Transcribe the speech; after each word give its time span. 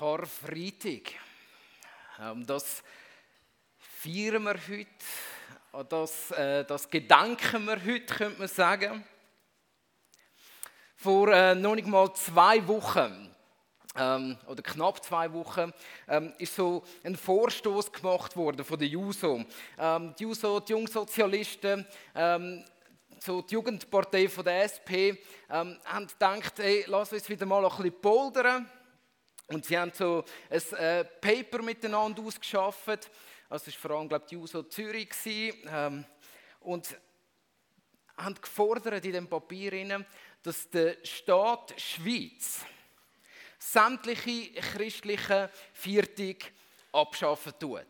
Karfreitag. 0.00 1.12
Das 2.46 2.82
feiern 3.76 4.44
wir 4.44 4.54
heute, 4.54 5.86
das, 5.90 6.30
äh, 6.30 6.64
das 6.64 6.88
gedenken 6.88 7.66
wir 7.66 7.84
heute, 7.84 8.06
könnte 8.06 8.38
man 8.38 8.48
sagen. 8.48 9.04
Vor 10.96 11.28
äh, 11.28 11.54
noch 11.54 11.74
nicht 11.74 11.86
mal 11.86 12.10
zwei 12.14 12.66
Wochen, 12.66 13.30
ähm, 13.94 14.38
oder 14.46 14.62
knapp 14.62 15.04
zwei 15.04 15.30
Wochen, 15.34 15.70
ähm, 16.08 16.32
ist 16.38 16.56
so 16.56 16.82
ein 17.04 17.14
Vorstoß 17.14 17.92
gemacht 17.92 18.34
worden 18.38 18.64
von 18.64 18.78
der 18.78 18.88
JUSO. 18.88 19.44
Ähm, 19.78 20.14
die 20.18 20.22
JUSO, 20.22 20.60
die 20.60 20.72
Jungsozialisten, 20.72 21.86
ähm, 22.14 22.64
so 23.18 23.42
die 23.42 23.52
Jugendpartei 23.52 24.30
von 24.30 24.44
der 24.44 24.64
SP, 24.64 25.12
ähm, 25.50 25.78
haben 25.84 26.06
gedacht, 26.06 26.54
hey, 26.56 26.86
lass 26.86 27.12
uns 27.12 27.28
wieder 27.28 27.44
mal 27.44 27.62
ein 27.62 27.70
bisschen 27.70 28.00
poldern 28.00 28.66
und 29.50 29.64
sie 29.64 29.76
haben 29.76 29.92
so 29.92 30.24
ein 30.48 30.78
äh, 30.78 31.04
Paper 31.04 31.60
miteinander 31.62 32.22
ausgeschafft. 32.22 33.10
Also 33.48 33.64
das 33.64 33.74
war 33.74 33.80
vor 33.80 33.90
allem, 33.98 34.08
glaube 34.08 34.24
ich, 34.24 34.30
die 34.30 34.36
USO 34.36 34.62
Zürich. 34.62 35.10
Ähm, 35.26 36.04
und 36.60 36.96
haben 38.16 38.34
gefordert 38.40 39.04
in 39.04 39.12
dem 39.12 39.28
Papier, 39.28 40.04
dass 40.42 40.70
der 40.70 40.96
Staat 41.04 41.74
Schweiz 41.80 42.64
sämtliche 43.58 44.52
christliche 44.52 45.50
Viertig 45.72 46.52
abschaffen 46.92 47.52
tut. 47.58 47.86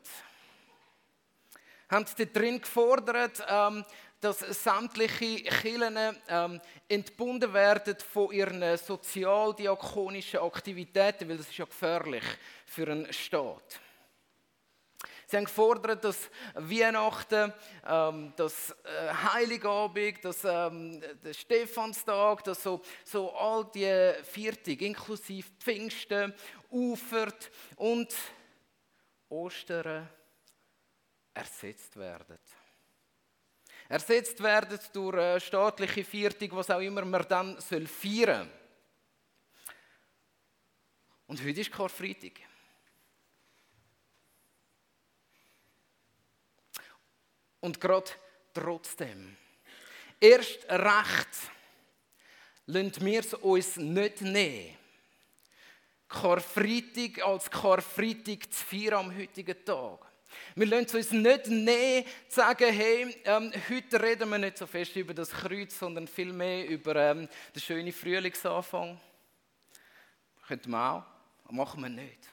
Haben 1.91 2.07
dort 2.17 2.37
drin 2.37 2.61
gefordert, 2.61 3.45
ähm, 3.47 3.85
dass 4.21 4.41
sämtliche 4.41 5.45
Kirchen 5.45 5.97
ähm, 6.29 6.61
entbunden 6.89 7.53
werden 7.53 7.97
von 8.13 8.33
ihren 8.33 8.77
sozialdiakonischen 8.77 10.41
Aktivitäten, 10.41 11.29
weil 11.29 11.39
das 11.39 11.49
ist 11.49 11.57
ja 11.57 11.65
gefährlich 11.65 12.25
für 12.67 12.87
einen 12.89 13.13
Staat. 13.13 13.81
Sie 15.27 15.37
haben 15.37 15.45
gefordert, 15.45 16.05
dass 16.05 16.29
Weihnachten, 16.55 17.55
ähm, 17.87 18.33
das 18.37 18.73
äh, 18.83 19.15
Heiligabend, 19.33 20.25
das, 20.25 20.45
ähm, 20.45 21.01
der 21.25 21.33
Stephanstag, 21.33 22.43
dass 22.45 22.63
so, 22.63 22.83
so 23.05 23.33
all 23.33 23.65
die 23.73 24.13
Viertig, 24.25 24.83
inklusive 24.83 25.49
Pfingsten, 25.61 26.35
Ufert 26.69 27.51
und 27.77 28.13
Ostern 29.29 30.09
ersetzt 31.33 31.97
werden 31.97 32.39
ersetzt 33.91 34.41
werden 34.41 34.79
durch 34.93 35.19
eine 35.19 35.41
staatliche 35.41 36.05
Viertig, 36.05 36.55
was 36.55 36.71
auch 36.71 36.79
immer 36.79 37.05
man 37.05 37.27
dann 37.29 37.61
feiern 37.61 38.49
soll. 38.49 38.51
Und 41.27 41.45
heute 41.45 41.61
ist 41.61 41.73
Karfreitag. 41.73 42.35
Und 47.59 47.81
gerade 47.81 48.13
trotzdem, 48.55 49.37
erst 50.21 50.65
recht, 50.69 51.51
lassen 52.67 53.05
wir 53.05 53.21
es 53.21 53.35
uns 53.35 53.77
nicht 53.77 54.21
nehmen, 54.21 54.79
Karfreitag 56.09 57.25
als 57.25 57.51
Karfreitag 57.51 58.53
zu 58.53 58.65
feiern 58.65 59.07
am 59.07 59.17
heutigen 59.17 59.65
Tag. 59.65 60.10
Wir 60.55 60.67
lassen 60.67 60.97
uns 60.97 61.11
nicht 61.13 61.47
nehmen, 61.47 62.07
sagen, 62.29 62.73
hey, 62.73 63.17
ähm, 63.25 63.53
heute 63.69 64.03
reden 64.03 64.31
wir 64.31 64.39
nicht 64.39 64.59
so 64.59 64.67
fest 64.67 64.97
über 64.97 65.15
das 65.15 65.31
Kreuz, 65.31 65.79
sondern 65.79 66.07
vielmehr 66.07 66.69
über 66.69 66.97
ähm, 66.97 67.29
den 67.55 67.61
schönen 67.61 67.93
Frühlingsanfang. 67.93 68.99
Könnten 70.47 70.71
wir 70.71 71.05
auch, 71.47 71.51
machen 71.53 71.83
wir 71.83 71.89
nicht. 71.89 72.29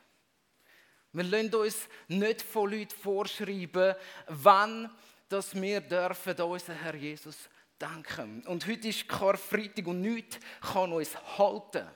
Wir 1.13 1.23
lassen 1.23 1.55
uns 1.55 1.87
nicht 2.07 2.41
von 2.41 2.71
Leuten 2.71 2.95
vorschreiben, 2.95 3.95
wann 4.27 4.89
dass 5.29 5.53
wir 5.59 5.81
dürfen 5.81 6.39
unseren 6.41 6.77
Herr 6.77 6.95
Jesus 6.95 7.49
denken. 7.79 8.43
Und 8.47 8.65
heute 8.67 8.87
ist 8.87 9.07
Karfreitag 9.07 9.87
und 9.87 10.01
nichts 10.01 10.39
kann 10.61 10.91
uns 10.91 11.15
halten. 11.37 11.87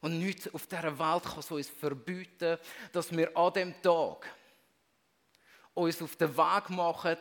Und 0.00 0.18
nichts 0.18 0.52
auf 0.54 0.66
dieser 0.66 0.98
Welt 0.98 1.24
kann 1.24 1.56
uns 1.56 1.68
verbieten, 1.68 2.58
dass 2.92 3.14
wir 3.14 3.36
an 3.36 3.52
dem 3.52 3.82
Tag 3.82 4.32
uns 5.78 6.02
auf 6.02 6.16
den 6.16 6.36
Weg 6.36 6.70
machen 6.70 7.16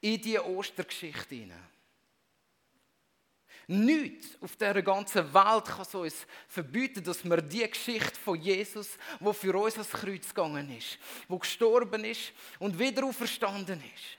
in 0.00 0.20
die 0.20 0.38
Ostergeschichte 0.38 1.34
hinein. 1.34 1.68
Nichts 3.66 4.36
auf 4.42 4.56
dieser 4.56 4.82
ganzen 4.82 5.32
Welt 5.32 5.64
kann 5.64 5.82
es 5.82 5.94
uns 5.94 6.26
verbieten, 6.48 7.02
dass 7.02 7.24
wir 7.24 7.38
die 7.38 7.66
Geschichte 7.66 8.20
von 8.20 8.38
Jesus, 8.38 8.98
wo 9.20 9.32
für 9.32 9.54
uns 9.58 9.74
ans 9.74 9.90
Kreuz 9.90 10.28
gegangen 10.28 10.70
ist, 10.76 10.98
wo 11.28 11.38
gestorben 11.38 12.04
ist 12.04 12.32
und 12.58 12.78
wieder 12.78 13.04
auferstanden 13.04 13.82
ist. 13.94 14.18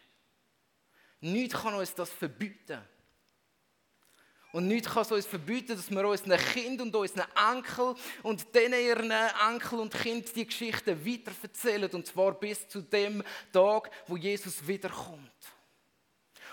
Nichts 1.22 1.62
kann 1.62 1.75
uns 1.75 1.94
das 1.94 2.09
verbieten. 2.09 2.81
Und 4.55 4.69
nichts 4.69 4.88
kann 4.88 5.01
es 5.01 5.11
uns 5.11 5.25
verbieten, 5.25 5.75
dass 5.75 5.91
wir 5.91 6.07
unseren 6.07 6.39
Kindern 6.39 6.88
und 6.88 6.95
unseren 6.95 7.25
Enkel 7.53 7.93
und 8.23 8.55
denen 8.55 8.81
ihren 8.81 9.11
Enkel 9.11 9.79
und 9.79 9.93
Kind 9.93 10.33
die 10.33 10.47
Geschichte 10.47 11.05
weiter 11.05 11.33
erzählen. 11.43 11.91
Und 11.91 12.07
zwar 12.07 12.31
bis 12.35 12.66
zu 12.69 12.79
dem 12.79 13.21
Tag, 13.51 13.91
wo 14.07 14.16
Jesus 14.16 14.66
wiederkommt. 14.66 15.29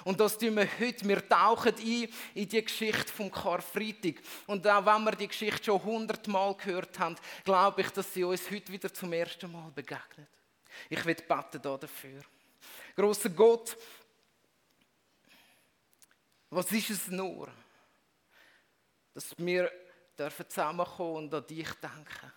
Und 0.02 0.18
das 0.18 0.36
tun 0.36 0.56
wir 0.56 0.68
heute. 0.80 1.06
Wir 1.06 1.28
tauchen 1.28 1.76
ein 1.76 2.08
in 2.34 2.48
die 2.48 2.64
Geschichte 2.64 3.12
vom 3.12 3.30
Karfreitag. 3.30 4.16
Und 4.48 4.66
auch 4.66 4.84
wenn 4.84 5.04
wir 5.04 5.12
die 5.12 5.28
Geschichte 5.28 5.62
schon 5.62 5.84
hundertmal 5.84 6.56
gehört 6.56 6.98
haben, 6.98 7.14
glaube 7.44 7.82
ich, 7.82 7.90
dass 7.90 8.12
sie 8.12 8.24
uns 8.24 8.50
heute 8.50 8.72
wieder 8.72 8.92
zum 8.92 9.12
ersten 9.12 9.52
Mal 9.52 9.70
begegnet. 9.70 10.26
Ich 10.90 11.04
will 11.04 11.14
beten 11.14 11.62
dafür. 11.62 12.22
Großer 12.96 13.28
Gott, 13.28 13.76
was 16.50 16.72
ist 16.72 16.90
es 16.90 17.06
nur? 17.06 17.48
Dass 19.14 19.36
wir 19.38 19.70
dürfen 20.18 20.48
zusammenkommen 20.48 21.24
und 21.24 21.34
an 21.34 21.46
dich 21.46 21.70
denken. 21.74 22.32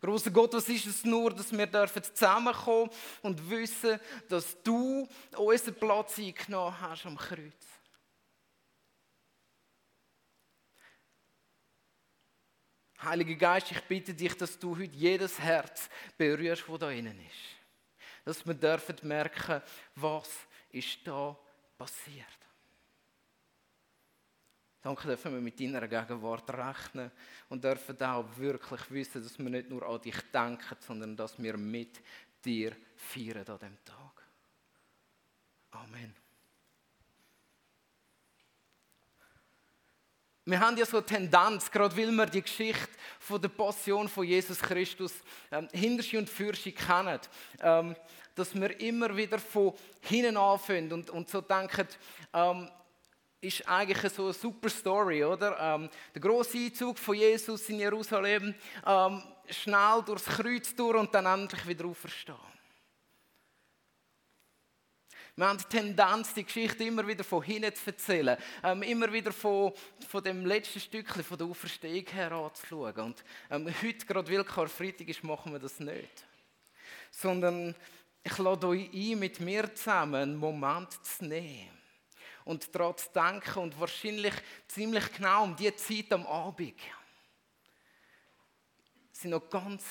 Großer 0.00 0.30
Gott, 0.30 0.54
was 0.54 0.68
ist 0.68 0.86
es 0.86 1.04
nur, 1.04 1.34
dass 1.34 1.52
wir 1.52 1.66
dürfen 1.66 2.02
zusammenkommen 2.02 2.90
und 3.22 3.50
wissen, 3.50 3.98
dass 4.28 4.62
du 4.62 5.08
unseren 5.36 5.74
Platz 5.74 6.18
eingenommen 6.18 6.80
hast 6.80 7.06
am 7.06 7.16
Kreuz. 7.16 7.66
Heiliger 13.02 13.34
Geist, 13.34 13.70
ich 13.70 13.80
bitte 13.82 14.14
dich, 14.14 14.36
dass 14.36 14.58
du 14.58 14.76
heute 14.76 14.96
jedes 14.96 15.38
Herz 15.38 15.88
berührst, 16.16 16.64
das 16.66 16.78
da 16.78 16.90
innen 16.90 17.18
ist. 17.20 18.24
Dass 18.24 18.46
wir 18.46 18.54
dürfen 18.54 18.96
merken, 19.02 19.62
was 19.94 20.30
ist 20.70 20.98
da 21.04 21.38
passiert. 21.76 22.45
Danke, 24.86 25.08
dürfen 25.08 25.32
wir 25.32 25.40
mit 25.40 25.58
deiner 25.58 25.88
Gegenwart 25.88 26.48
rechnen 26.48 27.10
und 27.48 27.64
dürfen 27.64 28.00
auch 28.02 28.24
wirklich 28.36 28.88
wissen, 28.92 29.20
dass 29.20 29.36
wir 29.36 29.50
nicht 29.50 29.68
nur 29.68 29.84
an 29.84 30.00
dich 30.00 30.14
denken, 30.32 30.76
sondern 30.78 31.16
dass 31.16 31.42
wir 31.42 31.56
mit 31.56 32.00
dir 32.44 32.70
feiern 32.94 33.44
an 33.48 33.58
diesem 33.58 33.84
Tag. 33.84 34.22
Amen. 35.72 36.14
Wir 40.44 40.60
haben 40.60 40.76
ja 40.76 40.86
so 40.86 40.98
eine 40.98 41.06
Tendenz, 41.06 41.68
gerade 41.68 41.96
weil 41.96 42.12
wir 42.12 42.26
die 42.26 42.42
Geschichte 42.42 42.88
von 43.18 43.42
der 43.42 43.48
Passion 43.48 44.08
von 44.08 44.24
Jesus 44.24 44.60
Christus 44.60 45.14
ähm, 45.50 45.68
hinter 45.72 46.16
und 46.16 46.30
für 46.30 46.54
sie 46.54 46.70
kennen, 46.70 47.18
ähm, 47.58 47.96
dass 48.36 48.54
wir 48.54 48.78
immer 48.78 49.16
wieder 49.16 49.40
von 49.40 49.74
hinten 50.02 50.36
anfangen 50.36 50.92
und, 50.92 51.10
und 51.10 51.28
so 51.28 51.40
denken, 51.40 51.88
ähm, 52.32 52.70
ist 53.46 53.68
eigentlich 53.68 54.12
so 54.12 54.24
eine 54.24 54.32
super 54.32 54.68
Story, 54.68 55.24
oder? 55.24 55.56
Ähm, 55.58 55.88
der 56.14 56.20
große 56.20 56.58
Einzug 56.58 56.98
von 56.98 57.14
Jesus 57.14 57.68
in 57.68 57.78
Jerusalem, 57.78 58.54
ähm, 58.84 59.22
schnell 59.48 60.02
durchs 60.04 60.24
Kreuz 60.24 60.74
durch 60.74 60.96
und 60.96 61.14
dann 61.14 61.26
endlich 61.26 61.66
wieder 61.66 61.84
auferstehen. 61.86 62.36
Wir 65.38 65.46
haben 65.46 65.58
die 65.58 65.64
Tendenz, 65.64 66.32
die 66.32 66.44
Geschichte 66.44 66.84
immer 66.84 67.06
wieder 67.06 67.22
von 67.22 67.42
hinten 67.42 67.74
zu 67.74 67.90
erzählen, 67.90 68.38
ähm, 68.64 68.82
immer 68.82 69.12
wieder 69.12 69.32
von, 69.32 69.72
von 70.08 70.24
dem 70.24 70.46
letzten 70.46 70.80
Stückchen 70.80 71.22
von 71.22 71.36
der 71.36 71.46
Auferstehung 71.46 72.06
her 72.06 72.32
anzuschauen. 72.32 72.94
Und 72.96 73.22
ähm, 73.50 73.66
heute, 73.82 74.06
gerade 74.06 74.32
weil 74.32 74.44
Karfreitag 74.44 75.08
ist, 75.08 75.22
machen 75.22 75.52
wir 75.52 75.58
das 75.58 75.78
nicht. 75.78 76.24
Sondern 77.10 77.74
ich 78.24 78.38
lade 78.38 78.66
euch 78.66 78.90
ein, 78.92 79.18
mit 79.18 79.38
mir 79.40 79.72
zusammen 79.74 80.14
einen 80.14 80.36
Moment 80.36 80.92
zu 81.04 81.26
nehmen 81.26 81.75
und 82.46 82.72
daran 82.72 82.96
zu 82.96 83.10
denken 83.12 83.58
und 83.58 83.78
wahrscheinlich 83.78 84.32
ziemlich 84.68 85.12
genau 85.12 85.42
um 85.42 85.56
die 85.56 85.74
Zeit 85.74 86.12
am 86.12 86.24
Abend 86.26 86.80
sind 89.10 89.30
noch 89.30 89.50
ganz, 89.50 89.84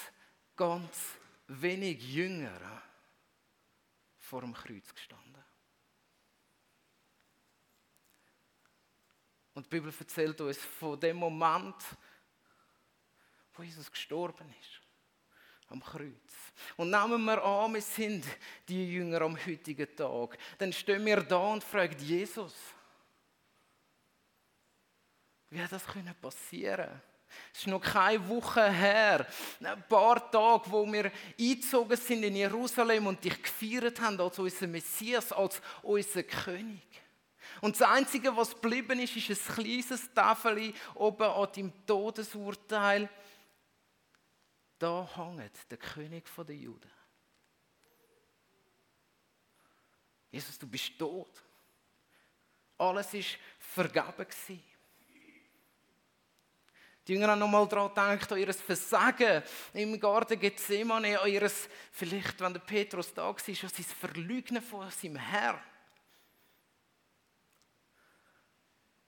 ganz 0.56 1.18
wenig 1.48 2.02
Jünger 2.02 2.82
vor 4.18 4.42
dem 4.42 4.54
Kreuz 4.54 4.94
gestanden. 4.94 5.44
Und 9.54 9.66
die 9.66 9.70
Bibel 9.70 9.94
erzählt 9.98 10.40
uns 10.40 10.58
von 10.58 10.98
dem 11.00 11.18
Moment, 11.18 11.76
wo 13.54 13.64
Jesus 13.64 13.92
gestorben 13.92 14.54
ist. 14.62 14.85
Am 15.76 15.84
Kreuz. 15.84 16.14
Und 16.78 16.90
nehmen 16.90 17.26
wir 17.26 17.44
an, 17.44 17.74
wir 17.74 17.82
sind 17.82 18.24
die 18.66 18.94
Jünger 18.94 19.24
am 19.24 19.36
heutigen 19.46 19.94
Tag. 19.94 20.38
Dann 20.58 20.72
stehen 20.72 21.06
wir 21.06 21.22
da 21.22 21.36
und 21.36 21.62
fragen 21.62 22.00
Jesus, 22.00 22.54
wie 25.50 25.62
hat 25.62 25.74
das 25.74 25.84
passieren 26.22 26.86
können? 26.86 27.02
Es 27.54 27.60
ist 27.60 27.68
noch 27.68 27.82
keine 27.82 28.26
Woche 28.30 28.72
her, 28.72 29.28
ein 29.62 29.84
paar 29.90 30.32
Tage, 30.32 30.72
wo 30.72 30.90
wir 30.90 31.12
eingezogen 31.38 31.98
sind 31.98 32.24
in 32.24 32.38
Jerusalem 32.38 33.08
und 33.08 33.22
dich 33.22 33.44
gefeiert 33.44 34.00
haben 34.00 34.22
als 34.22 34.40
unser 34.40 34.68
Messias, 34.68 35.34
als 35.34 35.62
unser 35.82 36.24
König. 36.24 36.88
Und 37.60 37.78
das 37.78 37.90
Einzige, 37.90 38.34
was 38.38 38.54
geblieben 38.54 38.98
ist, 39.02 39.18
ist 39.18 39.50
ein 39.50 39.56
kleines 39.56 40.14
Tafel 40.14 40.74
oben 40.94 41.24
an 41.24 41.50
deinem 41.54 41.86
Todesurteil. 41.86 43.10
Da 44.78 45.10
hängt 45.16 45.72
der 45.72 45.78
König 45.78 46.30
der 46.38 46.56
Juden. 46.56 46.92
Jesus, 50.32 50.60
du 50.60 50.68
bist 50.68 50.98
tot. 51.00 51.42
Alles 52.78 53.14
war 53.14 53.24
vergeben. 53.58 54.64
Die 57.08 57.14
Jünger 57.14 57.28
haben 57.28 57.40
nochmal 57.40 57.68
daran 57.68 57.90
gedacht, 57.90 58.32
an 58.32 58.40
ihr 58.40 58.54
Versagen 58.54 59.44
im 59.74 60.00
Garten 60.00 60.40
Gethsemane, 60.40 61.20
an 61.20 61.30
ihr, 61.30 61.50
vielleicht, 61.92 62.40
wenn 62.42 62.54
der 62.54 62.62
Petrus 62.62 63.14
da 63.14 63.24
war, 63.24 63.36
an 63.36 63.38
sein 63.38 63.70
Verleugnen 63.70 64.62
von 64.62 64.90
seinem 64.90 65.18
Herrn. 65.18 65.62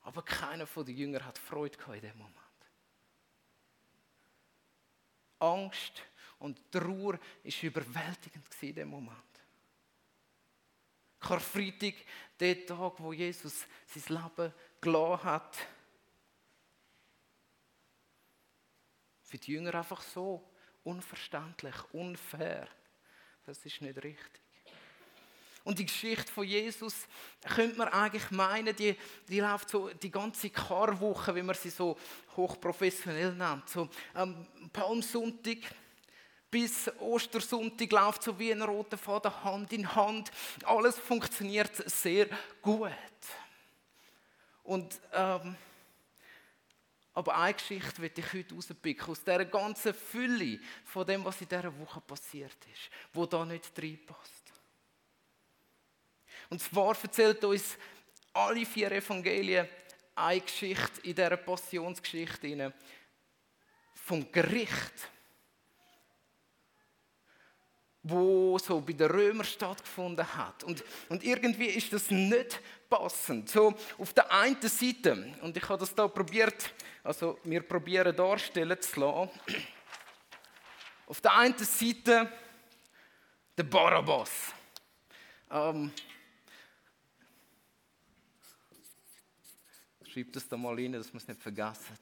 Aber 0.01 0.21
keiner 0.21 0.67
von 0.67 0.85
den 0.85 0.95
Jüngern 0.95 1.25
hat 1.25 1.37
Freude 1.37 1.77
in 1.95 2.01
dem 2.01 2.17
Moment. 2.17 2.46
Angst 5.39 6.03
und 6.39 6.71
Trauer 6.71 7.13
war 7.13 7.63
überwältigend 7.63 8.45
in 8.61 8.75
dem 8.75 8.89
Moment. 8.89 9.17
Karfreitag, 11.19 11.95
der 12.39 12.65
Tag, 12.65 12.93
wo 12.99 13.11
Jesus 13.11 13.65
sein 13.87 14.17
Leben 14.17 14.53
gelassen 14.79 15.23
hat, 15.23 15.57
Für 19.27 19.37
die 19.37 19.51
Jünger 19.51 19.75
einfach 19.75 20.01
so 20.01 20.41
unverständlich, 20.85 21.75
unfair. 21.91 22.69
Das 23.45 23.65
ist 23.65 23.81
nicht 23.81 24.01
richtig. 24.01 24.46
Und 25.67 25.77
die 25.79 25.85
Geschichte 25.85 26.31
von 26.31 26.45
Jesus 26.45 26.95
könnte 27.43 27.77
man 27.77 27.89
eigentlich 27.89 28.31
meinen, 28.31 28.73
die, 28.73 28.95
die 29.27 29.41
läuft 29.41 29.69
so 29.69 29.89
die 29.89 30.09
ganze 30.09 30.49
Karwoche, 30.49 31.35
wie 31.35 31.41
man 31.41 31.57
sie 31.57 31.71
so 31.71 31.97
hochprofessionell 32.37 33.33
nennt. 33.33 33.67
So 33.67 33.89
ähm, 34.15 34.47
Palmsonntag 34.71 35.57
bis 36.49 36.89
Ostersonntag 36.99 37.91
läuft 37.91 38.23
so 38.23 38.39
wie 38.39 38.53
ein 38.53 38.61
roter 38.61 38.97
Faden 38.97 39.43
Hand 39.43 39.73
in 39.73 39.93
Hand. 39.93 40.31
Alles 40.63 40.97
funktioniert 40.97 41.75
sehr 41.91 42.29
gut. 42.61 42.93
Und 44.63 45.01
ähm, 45.11 45.53
aber 47.13 47.37
eine 47.39 47.55
Geschichte 47.55 48.01
will 48.01 48.11
ich 48.15 48.33
heute 48.33 48.55
rauspicken, 48.55 49.09
aus 49.09 49.21
dieser 49.21 49.43
ganzen 49.43 49.93
Fülle 49.93 50.61
von 50.85 51.05
dem, 51.05 51.25
was 51.25 51.41
in 51.41 51.49
dieser 51.49 51.77
Woche 51.77 51.99
passiert 51.99 52.55
ist, 52.71 52.89
wo 53.11 53.25
da 53.25 53.43
nicht 53.43 53.77
reinpasst. 53.77 54.36
Und 56.49 56.61
zwar 56.61 56.95
erzählt 57.01 57.43
uns 57.43 57.77
alle 58.33 58.65
vier 58.65 58.91
Evangelien 58.91 59.67
eine 60.15 60.41
Geschichte 60.41 61.01
in 61.03 61.15
dieser 61.15 61.37
Passionsgeschichte 61.37 62.73
vom 63.93 64.31
Gericht 64.31 65.09
wo 68.09 68.57
so 68.57 68.79
bei 68.81 68.93
den 68.93 69.09
Römern 69.09 69.45
stattgefunden 69.45 70.25
hat. 70.35 70.63
Und, 70.63 70.83
und 71.09 71.23
irgendwie 71.23 71.65
ist 71.65 71.91
das 71.91 72.09
nicht 72.09 72.59
passend. 72.89 73.49
So 73.49 73.73
auf 73.97 74.13
der 74.13 74.31
einen 74.31 74.61
Seite, 74.61 75.33
und 75.41 75.57
ich 75.57 75.67
habe 75.67 75.79
das 75.79 75.93
da 75.93 76.07
probiert, 76.07 76.73
also 77.03 77.39
wir 77.43 77.61
probieren 77.61 78.15
darstellen 78.15 78.79
zu 78.81 78.99
lassen, 78.99 79.29
auf 81.07 81.21
der 81.21 81.35
einen 81.35 81.57
Seite 81.57 82.31
der 83.57 83.63
Barabbas. 83.63 84.31
Ähm, 85.51 85.91
schreibt 90.17 90.35
das 90.35 90.47
da 90.47 90.57
mal 90.57 90.73
rein, 90.73 90.93
dass 90.93 91.13
man 91.13 91.21
es 91.21 91.27
nicht 91.27 91.39
vergessen. 91.39 91.95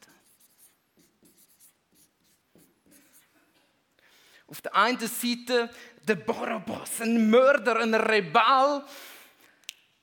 Auf 4.47 4.61
der 4.61 4.73
einen 4.73 4.99
Seite 4.99 5.69
der 6.01 6.15
Barabbas, 6.15 7.01
ein 7.01 7.29
Mörder, 7.29 7.77
ein 7.81 7.93
Rebell, 7.93 8.83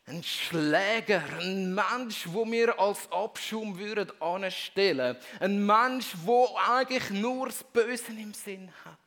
ein 0.05 0.23
Schläger, 0.23 1.23
ein 1.41 1.75
Mensch, 1.75 2.27
wo 2.27 2.45
wir 2.45 2.79
als 2.79 3.11
Abschum 3.11 3.79
würden 3.79 4.13
anstellen, 4.21 5.17
ein 5.41 5.65
Mensch, 5.65 6.13
wo 6.25 6.55
eigentlich 6.69 7.09
nur 7.09 7.47
das 7.47 7.65
Böse 7.65 8.13
im 8.13 8.35
Sinn 8.35 8.71
hat. 8.85 8.99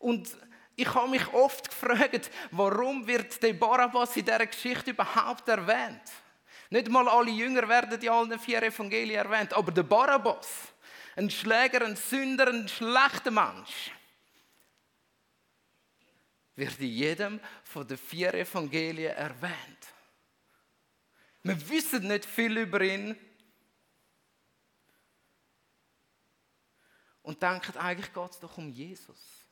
Und 0.00 0.36
ich 0.74 0.92
habe 0.92 1.10
mich 1.10 1.32
oft 1.32 1.68
gefragt, 1.68 2.28
warum 2.50 3.06
wird 3.06 3.40
der 3.40 3.52
Barabbas 3.52 4.16
in 4.16 4.24
dieser 4.24 4.46
Geschichte 4.46 4.90
überhaupt 4.90 5.48
erwähnt? 5.48 6.23
Nicht 6.70 6.88
mal 6.88 7.08
alle 7.08 7.30
Jünger 7.30 7.68
werden 7.68 8.00
in 8.00 8.08
allen 8.08 8.38
vier 8.38 8.62
Evangelien 8.62 9.24
erwähnt, 9.24 9.52
aber 9.52 9.72
der 9.72 9.82
Barabbas 9.82 10.74
ein 11.16 11.30
Schläger, 11.30 11.84
ein 11.84 11.96
Sünder, 11.96 12.48
ein 12.48 12.68
schlechter 12.68 13.30
Mensch, 13.30 13.92
wird 16.56 16.78
in 16.80 16.88
jedem 16.88 17.40
von 17.64 17.86
den 17.86 17.98
vier 17.98 18.34
Evangelien 18.34 19.14
erwähnt. 19.14 19.94
Wir 21.42 21.68
wissen 21.68 22.08
nicht 22.08 22.24
viel 22.24 22.56
über 22.58 22.80
ihn 22.80 23.16
und 27.22 27.42
denken, 27.42 27.76
eigentlich 27.76 28.12
geht 28.12 28.30
es 28.30 28.40
doch 28.40 28.56
um 28.56 28.70
Jesus 28.70 29.44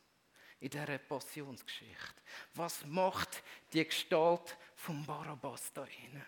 in 0.61 0.71
dieser 0.71 0.99
Passionsgeschichte. 0.99 2.23
Was 2.55 2.85
macht 2.87 3.43
die 3.73 3.85
Gestalt 3.85 4.57
von 4.77 5.05
Barabbas 5.05 5.73
da 5.73 5.85
inne? 5.85 6.25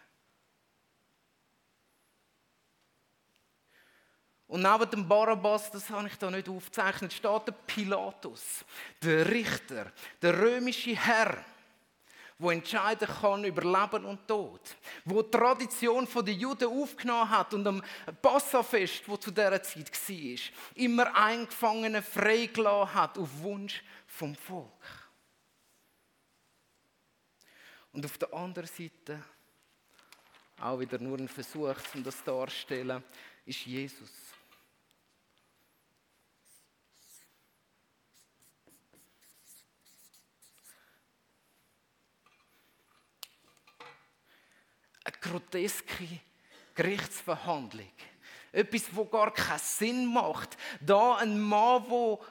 Und 4.47 4.63
neben 4.63 4.91
dem 4.91 5.09
Barabbas, 5.09 5.71
das 5.71 5.89
habe 5.91 6.07
ich 6.07 6.17
da 6.17 6.31
nicht 6.31 6.49
aufgezeichnet, 6.49 7.13
steht 7.13 7.47
der 7.47 7.53
Pilatus, 7.53 8.65
der 9.03 9.29
Richter, 9.31 9.91
der 10.21 10.39
römische 10.39 10.95
Herr, 10.95 11.43
wo 12.39 12.51
entscheiden 12.51 13.09
kann 13.09 13.45
über 13.45 13.63
Leben 13.63 14.05
und 14.05 14.27
Tod, 14.27 14.61
wo 15.05 15.23
die 15.23 15.31
Tradition 15.31 16.07
der 16.15 16.35
Juden 16.35 16.69
aufgenommen 16.69 17.31
hat 17.31 17.55
und 17.55 17.67
am 17.67 17.83
Passafest, 18.21 19.09
wo 19.09 19.17
zu 19.17 19.31
dieser 19.31 19.63
Zeit 19.63 19.91
war, 19.91 20.39
immer 20.75 21.17
Eingefangene 21.17 22.03
freigelassen 22.03 22.95
hat 22.95 23.19
auf 23.19 23.29
Wunsch 23.39 23.83
vom 24.07 24.35
Volk. 24.35 24.69
Und 27.93 28.05
auf 28.05 28.19
der 28.19 28.35
anderen 28.35 28.69
Seite, 28.69 29.23
auch 30.61 30.81
wieder 30.81 30.99
nur 30.99 31.17
ein 31.19 31.29
Versuch, 31.29 31.77
um 31.95 32.03
das 32.03 32.23
darzustellen, 32.25 33.03
ist 33.47 33.65
Jesus. 33.65 34.11
eine 45.05 45.14
groteske 45.25 46.21
Gerichtsverhandlung. 46.75 47.91
Etwas, 48.53 48.85
wo 48.95 49.05
gar 49.05 49.33
keinen 49.33 49.59
Sinn 49.59 50.13
macht. 50.13 50.57
Da 50.81 51.17
ein 51.17 51.41
Mann, 51.41 51.85
wo, 51.89 52.25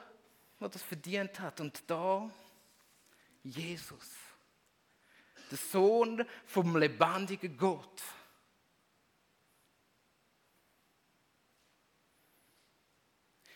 wo 0.58 0.68
das 0.68 0.82
verdient 0.82 1.38
hat. 1.40 1.60
Und 1.60 1.82
da 1.86 2.30
Jesus, 3.42 4.10
der 5.50 5.58
Sohn 5.58 6.26
vom 6.46 6.76
lebendigen 6.76 7.56
Gott. 7.56 8.02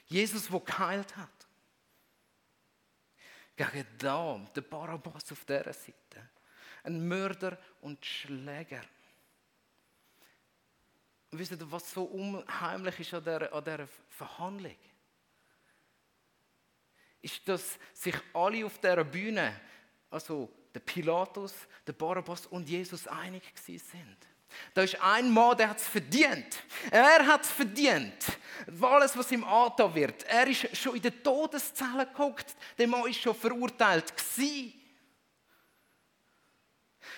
Jesus, 0.07 0.50
wo 0.50 0.61
geheilt 0.61 1.16
hat. 1.16 1.47
Gegen 3.57 3.87
da, 3.99 4.38
der 4.54 4.61
Barabbas 4.61 5.33
auf 5.33 5.45
dieser 5.45 5.73
Seite. 5.73 6.30
Ein 6.85 7.07
Mörder 7.07 7.59
und 7.80 8.04
Schläger. 8.04 8.83
Und 11.30 11.38
wisst 11.38 11.52
ihr, 11.52 11.70
was 11.70 11.92
so 11.92 12.04
unheimlich 12.04 13.00
ist 13.00 13.14
an 13.14 13.23
dieser, 13.23 13.52
an 13.52 13.64
dieser 13.64 13.88
Verhandlung? 14.08 14.76
Ist, 17.20 17.47
dass 17.49 17.78
sich 17.92 18.14
alle 18.32 18.64
auf 18.64 18.78
dieser 18.78 19.04
Bühne, 19.04 19.61
also 20.11 20.50
der 20.73 20.80
Pilatus, 20.80 21.52
der 21.87 21.92
Barabbas 21.92 22.47
und 22.47 22.68
Jesus 22.68 23.06
einig 23.06 23.42
sind. 23.56 24.16
Da 24.73 24.82
ist 24.82 25.00
ein 25.02 25.30
Mann, 25.30 25.56
der 25.56 25.70
hat 25.70 25.78
es 25.78 25.88
verdient. 25.88 26.62
Er 26.90 27.26
hat 27.26 27.44
es 27.44 27.50
verdient. 27.50 28.25
Alles, 28.80 29.16
was 29.16 29.30
ihm 29.30 29.44
angetan 29.44 29.94
wird. 29.94 30.23
Er 30.25 30.47
ist 30.47 30.76
schon 30.76 30.97
in 30.97 31.02
der 31.02 31.23
Todeszelle 31.23 32.06
geguckt. 32.06 32.56
Der 32.78 32.88
Mann 32.88 33.08
ist 33.08 33.20
schon 33.20 33.35
verurteilt 33.35 34.14
gewesen. 34.16 34.77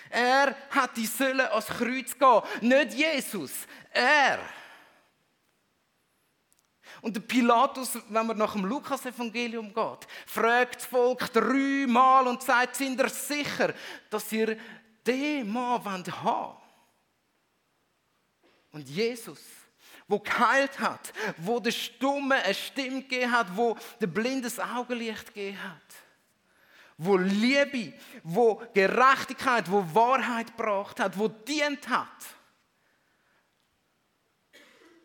Er 0.09 0.55
hat 0.69 0.95
die 0.97 1.05
Sölle 1.05 1.49
ans 1.51 1.67
Kreuz 1.67 2.17
gehen, 2.17 2.41
nicht 2.61 2.93
Jesus. 2.93 3.51
Er. 3.91 4.39
Und 7.01 7.15
der 7.15 7.21
Pilatus, 7.21 7.97
wenn 8.09 8.27
man 8.27 8.37
nach 8.37 8.53
dem 8.53 8.65
Lukas-Evangelium 8.65 9.73
geht, 9.73 10.07
fragt 10.27 10.75
das 10.75 10.85
Volk 10.85 11.31
dreimal 11.33 12.27
und 12.27 12.43
sagt, 12.43 12.75
sind 12.75 12.99
ihr 12.99 13.09
sicher, 13.09 13.73
dass 14.09 14.31
ihr 14.31 14.57
den 15.05 15.51
Mann 15.51 15.83
haben 15.83 16.05
wollt? 16.05 16.57
Und 18.71 18.87
Jesus, 18.87 19.39
wo 20.07 20.19
geheilt 20.19 20.79
hat, 20.79 21.11
wo 21.37 21.59
der 21.59 21.71
Stumme 21.71 22.35
eine 22.35 22.53
Stimme 22.53 23.01
gegeben 23.01 23.31
hat, 23.31 23.47
wo 23.55 23.75
der 23.99 24.07
Blinde 24.07 24.43
das 24.43 24.59
Augenlicht 24.59 25.33
gegeben 25.33 25.61
hat, 25.63 26.00
wo 27.03 27.17
Liebe, 27.17 27.93
wo 28.23 28.55
Gerechtigkeit, 28.73 29.69
wo 29.69 29.83
Wahrheit 29.93 30.55
gebracht 30.55 30.99
hat, 30.99 31.17
wo 31.17 31.27
dient 31.27 31.87
hat. 31.89 32.07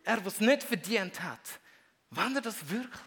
Er, 0.04 0.24
was 0.24 0.40
nicht 0.40 0.62
verdient 0.62 1.20
hat, 1.22 1.60
wann 2.10 2.36
er 2.36 2.42
das 2.42 2.68
wirklich? 2.68 3.00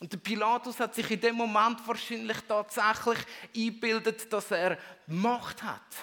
Und 0.00 0.12
der 0.12 0.18
Pilatus 0.18 0.78
hat 0.78 0.94
sich 0.94 1.10
in 1.10 1.20
dem 1.20 1.36
Moment 1.36 1.86
wahrscheinlich 1.86 2.38
tatsächlich 2.46 3.18
eingebildet, 3.54 4.32
dass 4.32 4.50
er 4.50 4.78
Macht 5.06 5.62
hat 5.62 5.96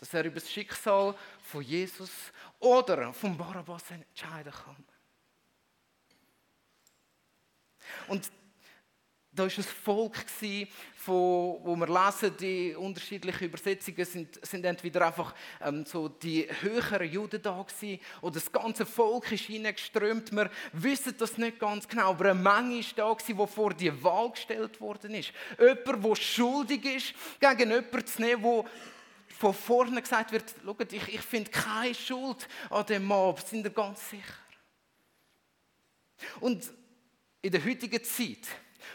dass 0.00 0.14
er 0.14 0.24
über 0.24 0.40
das 0.40 0.50
Schicksal 0.50 1.14
von 1.42 1.62
Jesus 1.62 2.10
oder 2.58 3.12
von 3.12 3.36
Barabbas 3.36 3.90
entscheiden 3.90 4.50
kann. 4.50 4.84
Und 8.10 8.28
da 9.32 9.44
war 9.44 9.50
ein 9.56 9.62
Volk, 9.62 10.16
von, 10.96 11.60
wo 11.62 11.76
wir 11.76 11.86
lesen, 11.86 12.36
die 12.38 12.74
unterschiedlichen 12.74 13.44
Übersetzungen 13.44 14.04
sind, 14.04 14.44
sind 14.44 14.64
entweder 14.64 15.06
einfach 15.06 15.32
ähm, 15.60 15.86
so 15.86 16.08
die 16.08 16.48
höheren 16.60 17.08
Juden 17.08 17.40
da 17.40 17.62
gewesen, 17.62 18.00
oder 18.20 18.34
das 18.34 18.50
ganze 18.50 18.84
Volk 18.84 19.30
ist 19.30 19.44
hineingeströmt. 19.44 20.32
Wir 20.32 20.50
wissen 20.72 21.14
das 21.16 21.38
nicht 21.38 21.60
ganz 21.60 21.86
genau, 21.86 22.10
aber 22.10 22.30
eine 22.30 22.40
Menge 22.40 22.80
ist 22.80 22.98
da 22.98 23.12
gewesen, 23.12 23.38
die 23.38 23.46
vor 23.46 23.72
die 23.72 24.02
Wahl 24.02 24.32
gestellt 24.32 24.80
worden 24.80 25.14
ist. 25.14 25.32
Jemand, 25.58 26.04
der 26.04 26.16
schuldig 26.16 26.84
ist, 26.84 27.14
gegen 27.38 27.70
jemanden 27.70 28.06
zu 28.06 28.20
nehmen, 28.20 28.42
der 28.42 28.64
von 29.28 29.54
vorne 29.54 30.02
gesagt 30.02 30.32
wird, 30.32 30.52
schaut, 30.64 30.92
ich, 30.92 31.14
ich 31.14 31.22
finde 31.22 31.52
keine 31.52 31.94
Schuld 31.94 32.48
an 32.68 32.84
dem 32.86 33.04
Mob, 33.04 33.38
sind 33.40 33.64
ihr 33.64 33.70
ganz 33.70 34.10
sicher? 34.10 34.34
Und 36.40 36.79
in 37.42 37.50
der 37.50 37.64
heutigen 37.64 38.02
Zeit 38.04 38.48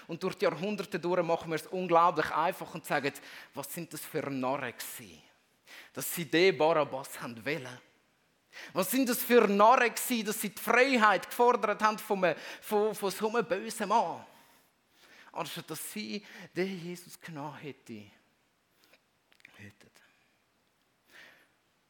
und 0.08 0.22
durch 0.22 0.36
die 0.36 0.46
Jahrhunderte 0.46 1.00
durch 1.00 1.24
machen 1.24 1.50
wir 1.50 1.56
es 1.56 1.68
unglaublich 1.68 2.30
einfach 2.32 2.74
und 2.74 2.86
sagen, 2.86 3.14
was 3.54 3.74
sind 3.74 3.92
das 3.94 4.02
für 4.02 4.30
Narren 4.30 4.74
gewesen, 4.74 5.22
dass 5.94 6.14
sie 6.14 6.26
den 6.26 6.58
Barabbas 6.58 7.22
haben 7.22 7.44
wollen. 7.46 7.80
Was 8.74 8.92
sind 8.92 9.10
das 9.10 9.22
für 9.22 9.48
Narren 9.48 9.94
gewesen, 9.94 10.26
dass 10.26 10.42
sie 10.42 10.50
die 10.50 10.62
Freiheit 10.62 11.28
gefordert 11.28 11.82
haben 11.82 11.98
von, 12.00 12.24
einem, 12.24 12.38
von, 12.62 12.96
von 12.96 13.12
so 13.12 13.30
einem 13.30 13.46
bösen 13.46 13.90
Mann. 13.90 14.26
Anstatt 15.34 15.70
dass 15.70 15.92
sie 15.92 16.24
den 16.56 16.82
Jesus 16.82 17.20
genommen 17.20 17.58
hätten. 17.58 18.10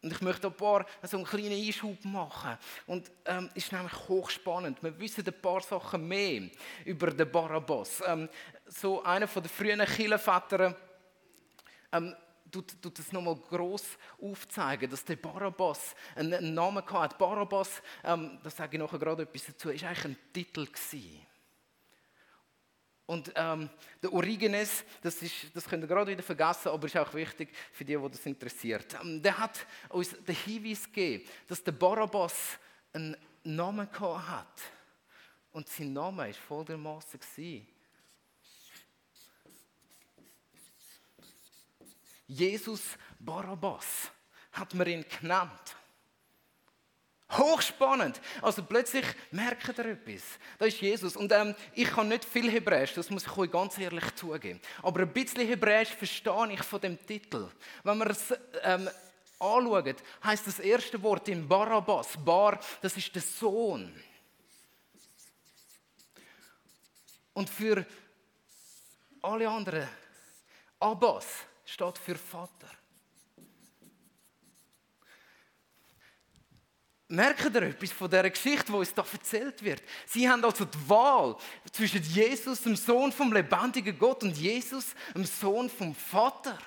Und 0.06 0.12
ich 0.12 0.22
möchte 0.22 0.46
ein 0.46 0.54
paar, 0.54 0.86
so 1.02 1.18
einen 1.18 1.26
kleinen 1.26 1.54
Einschub 1.54 2.06
machen. 2.06 2.60
Und 2.86 3.10
ähm, 3.26 3.50
ist 3.56 3.72
nämlich 3.72 4.08
hochspannend. 4.08 4.84
Wir 4.84 5.00
wissen 5.00 5.26
ein 5.26 5.42
paar 5.42 5.62
Sachen 5.62 6.08
mehr 6.08 6.44
über 6.86 7.10
den 7.10 7.32
Barabbas. 7.32 8.04
Ähm, 8.06 8.30
so 8.68 9.02
einer 9.02 9.28
von 9.28 9.42
den 9.42 9.50
frühen 9.50 9.80
Kirchenvätern 9.80 10.76
ähm, 11.92 12.16
tut, 12.52 12.80
tut 12.80 13.00
das 13.00 13.12
nochmal 13.12 13.36
gross 13.36 13.98
aufzeigen, 14.22 14.92
dass 14.92 15.04
der 15.04 15.16
Barabbas 15.16 15.96
einen, 16.14 16.36
einen 16.36 16.54
Namen 16.54 16.86
hatte. 16.86 17.16
Barabbas, 17.18 17.82
ähm, 18.04 18.38
da 18.44 18.52
sage 18.52 18.78
ich 18.78 18.84
nachher 18.84 19.00
gerade 19.00 19.24
etwas 19.24 19.48
dazu, 19.48 19.72
ist 19.72 19.84
eigentlich 19.86 20.06
ein 20.06 20.18
Titel 20.32 20.68
gewesen. 20.68 21.26
Und 23.08 23.32
ähm, 23.36 23.70
der 24.02 24.12
Origenes, 24.12 24.84
das, 25.02 25.22
ist, 25.22 25.34
das 25.54 25.66
könnt 25.66 25.84
ihr 25.84 25.88
gerade 25.88 26.12
wieder 26.12 26.24
vergessen, 26.24 26.70
aber 26.70 26.88
ist 26.88 26.98
auch 26.98 27.14
wichtig 27.14 27.50
für 27.72 27.86
die, 27.86 27.96
die 27.96 28.10
das 28.10 28.26
interessiert. 28.26 28.98
Ähm, 29.00 29.22
der 29.22 29.38
hat 29.38 29.66
uns 29.90 30.10
den 30.10 30.36
Hinweis 30.36 30.86
gegeben, 30.86 31.24
dass 31.48 31.64
der 31.64 31.72
Barabbas 31.74 32.58
einen 32.94 33.16
Namen 33.44 33.88
hat. 34.00 34.62
Und 35.52 35.70
sein 35.70 35.94
Name 35.94 36.18
war 36.26 36.34
folgendermaßen. 36.34 37.20
Jesus 42.28 42.82
Barabbas 43.20 44.12
hat 44.52 44.74
man 44.74 44.88
ihn 44.88 45.06
genannt. 45.22 45.76
Hochspannend. 47.38 48.22
Also 48.42 48.64
plötzlich 48.64 49.06
merken 49.32 49.74
ihr 49.78 49.86
etwas. 49.86 50.24
Da 50.58 50.66
ist 50.66 50.82
Jesus. 50.82 51.16
Und 51.16 51.32
ähm, 51.32 51.56
ich 51.74 51.90
kann 51.90 52.08
nicht 52.08 52.26
viel 52.26 52.50
Hebräisch, 52.50 52.94
das 52.94 53.10
muss 53.10 53.26
ich 53.26 53.38
euch 53.38 53.52
ganz 53.52 53.78
ehrlich 53.78 54.16
zugeben. 54.16 54.60
Aber 54.82 55.02
ein 55.02 55.14
bisschen 55.14 55.48
Hebräisch 55.48 55.90
verstehe 55.90 56.54
ich 56.54 56.64
von 56.64 56.82
dem 56.82 57.04
Titel. 57.06 57.50
Wenn 57.84 57.98
man 57.98 58.10
es 58.10 58.34
ähm, 58.64 58.90
anschaut, 59.40 60.04
heißt 60.24 60.48
das 60.48 60.60
erste 60.60 61.02
Wort 61.02 61.28
in 61.28 61.48
Barabbas, 61.48 62.18
Bar, 62.24 62.60
das 62.82 62.96
ist 62.98 63.14
der 63.14 63.22
Sohn. 63.22 63.94
Und 67.34 67.50
für 67.50 67.86
alle 69.22 69.50
anderen, 69.50 69.88
Abbas 70.80 71.26
steht 71.66 71.98
für 71.98 72.16
Vater. 72.16 72.70
Merkt 77.08 77.54
ihr 77.54 77.62
etwas 77.62 77.92
von 77.92 78.10
dieser 78.10 78.30
Geschichte, 78.30 78.66
die 78.66 78.78
uns 78.78 78.94
da 78.94 79.06
erzählt 79.12 79.64
wird? 79.64 79.84
Sie 80.08 80.28
haben 80.28 80.44
also 80.44 80.66
die 80.66 80.90
Wahl 80.90 81.36
zwischen 81.72 82.02
Jesus, 82.02 82.62
dem 82.62 82.76
Sohn 82.76 83.12
vom 83.12 83.32
lebendigen 83.32 83.98
Gott, 83.98 84.24
und 84.24 84.36
Jesus, 84.36 84.96
dem 85.14 85.24
Sohn 85.24 85.70
vom 85.70 85.94
Vater. 85.94 86.58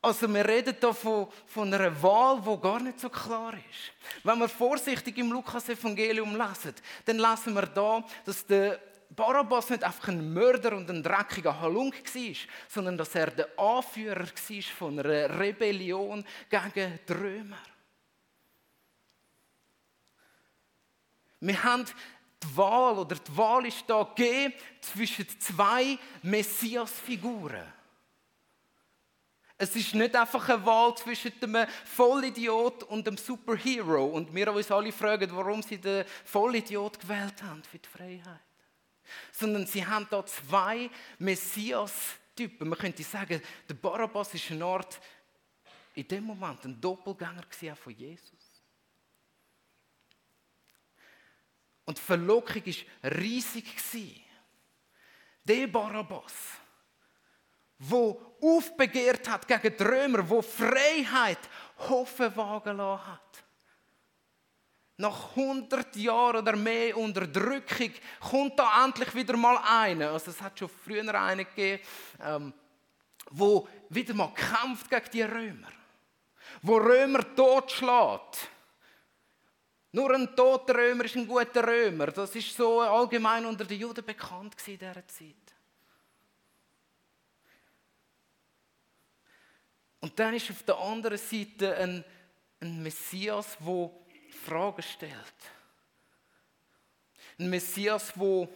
Also 0.00 0.32
wir 0.32 0.46
reden 0.46 0.76
hier 0.78 0.94
von, 0.94 1.26
von 1.46 1.74
einer 1.74 2.00
Wahl, 2.00 2.40
die 2.40 2.60
gar 2.60 2.78
nicht 2.78 3.00
so 3.00 3.08
klar 3.08 3.52
ist. 3.54 4.22
Wenn 4.22 4.38
wir 4.38 4.48
vorsichtig 4.48 5.18
im 5.18 5.32
Lukas-Evangelium 5.32 6.36
lesen, 6.36 6.74
dann 7.04 7.18
lesen 7.18 7.52
wir 7.52 7.66
da, 7.66 8.04
dass 8.24 8.46
der 8.46 8.78
Barabbas 9.10 9.70
nicht 9.70 9.82
einfach 9.82 10.06
ein 10.06 10.32
Mörder 10.32 10.76
und 10.76 10.88
ein 10.88 11.02
dreckiger 11.02 11.60
Halunk 11.60 11.94
war, 12.14 12.36
sondern 12.68 12.96
dass 12.96 13.12
er 13.16 13.32
der 13.32 13.58
Anführer 13.58 14.20
war 14.20 14.62
von 14.78 15.00
einer 15.00 15.36
Rebellion 15.36 16.24
gegen 16.48 17.00
die 17.08 17.12
Römer. 17.12 17.58
Wir 21.40 21.62
haben 21.62 21.84
die 22.42 22.56
Wahl, 22.56 22.98
oder 22.98 23.16
die 23.16 23.36
Wahl 23.36 23.66
ist 23.66 23.84
da 23.86 24.02
gegeben 24.02 24.54
zwischen 24.80 25.28
zwei 25.40 25.98
Messias-Figuren. 26.22 27.72
Es 29.58 29.74
ist 29.74 29.94
nicht 29.94 30.14
einfach 30.14 30.48
eine 30.50 30.66
Wahl 30.66 30.94
zwischen 30.96 31.32
einem 31.42 31.66
Vollidiot 31.84 32.82
und 32.84 33.08
einem 33.08 33.16
Superhero. 33.16 34.04
Und 34.04 34.34
wir 34.34 34.52
uns 34.52 34.70
alle 34.70 34.92
fragen, 34.92 35.34
warum 35.34 35.62
sie 35.62 35.78
den 35.78 36.04
Vollidiot 36.24 37.00
gewählt 37.00 37.42
haben 37.42 37.62
für 37.62 37.78
die 37.78 37.88
Freiheit. 37.88 38.40
Sondern 39.32 39.66
sie 39.66 39.86
haben 39.86 40.06
da 40.10 40.26
zwei 40.26 40.90
Messias-Typen. 41.18 42.68
Man 42.68 42.78
könnte 42.78 43.02
sagen, 43.02 43.40
der 43.66 43.74
Barabbas 43.74 44.34
ist 44.34 44.50
eine 44.50 44.64
Art, 44.64 45.00
in 45.94 46.06
dem 46.06 46.24
Moment 46.24 46.62
ein 46.64 46.78
Doppelgänger 46.78 47.44
von 47.82 47.94
Jesus. 47.94 48.35
Und 51.86 51.96
die 51.96 52.02
Verlockung 52.02 52.62
war 52.66 53.12
riesig. 53.12 53.64
Der 55.44 55.68
Barabbas, 55.68 56.34
der 57.78 58.16
aufbegehrt 58.42 59.28
hat 59.28 59.46
gegen 59.46 59.76
die 59.76 59.82
Römer, 59.82 60.22
der 60.22 60.42
Freiheit 60.42 61.38
Hoffen 61.88 62.36
wagen 62.36 62.76
lassen 62.76 63.06
hat. 63.06 63.44
Nach 64.98 65.36
100 65.36 65.94
Jahren 65.96 66.36
oder 66.38 66.56
mehr 66.56 66.96
Unterdrückung 66.96 67.92
kommt 68.18 68.58
da 68.58 68.84
endlich 68.84 69.14
wieder 69.14 69.36
mal 69.36 69.58
einer. 69.58 70.10
Also 70.10 70.30
es 70.30 70.40
hat 70.40 70.58
schon 70.58 70.70
früher 70.70 71.14
einen 71.14 71.46
gegeben, 71.46 71.82
ähm, 72.20 72.52
wo 73.30 73.68
wieder 73.90 74.14
mal 74.14 74.32
kämpft 74.32 74.90
gegen 74.90 75.10
die 75.12 75.22
Römer, 75.22 75.68
wo 76.62 76.78
Römer 76.78 77.22
totschlägt 77.36 78.48
nur 79.96 80.10
ein 80.14 80.36
toter 80.36 80.74
Römer 80.74 81.06
ist 81.06 81.16
ein 81.16 81.26
guter 81.26 81.66
Römer. 81.66 82.08
Das 82.08 82.36
ist 82.36 82.54
so 82.54 82.82
allgemein 82.82 83.46
unter 83.46 83.64
den 83.64 83.80
Juden 83.80 84.04
bekannt 84.04 84.54
in 84.66 84.78
dieser 84.78 85.08
Zeit. 85.08 85.34
Und 90.00 90.18
dann 90.18 90.34
ist 90.34 90.50
auf 90.50 90.62
der 90.64 90.76
anderen 90.76 91.16
Seite 91.16 91.74
ein, 91.78 92.04
ein 92.60 92.82
Messias, 92.82 93.56
der 93.58 93.90
Fragen 94.44 94.82
stellt. 94.82 95.14
Ein 97.38 97.48
Messias, 97.48 98.12
der 98.12 98.48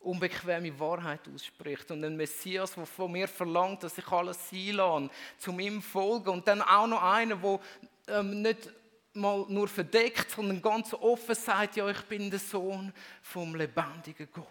unbequeme 0.00 0.78
Wahrheit 0.78 1.22
ausspricht 1.34 1.90
und 1.90 2.04
ein 2.04 2.18
Messias, 2.18 2.74
der 2.74 2.84
von 2.84 3.10
mir 3.10 3.28
verlangt, 3.28 3.82
dass 3.82 3.96
ich 3.96 4.08
alles 4.08 4.50
sein 4.50 4.72
lasse, 4.72 5.10
zu 5.38 5.58
ihm 5.58 5.80
folge 5.80 6.30
und 6.30 6.46
dann 6.46 6.60
auch 6.60 6.86
noch 6.86 7.02
einer, 7.02 7.36
der 7.36 7.60
ähm, 8.08 8.42
nicht 8.42 8.70
mal 9.16 9.44
nur 9.48 9.68
verdeckt, 9.68 10.30
sondern 10.30 10.62
ganz 10.62 10.92
offen 10.94 11.34
sagt, 11.34 11.76
ja, 11.76 11.88
ich 11.88 12.02
bin 12.02 12.30
der 12.30 12.38
Sohn 12.38 12.92
vom 13.22 13.54
lebendigen 13.54 14.28
Gott. 14.32 14.46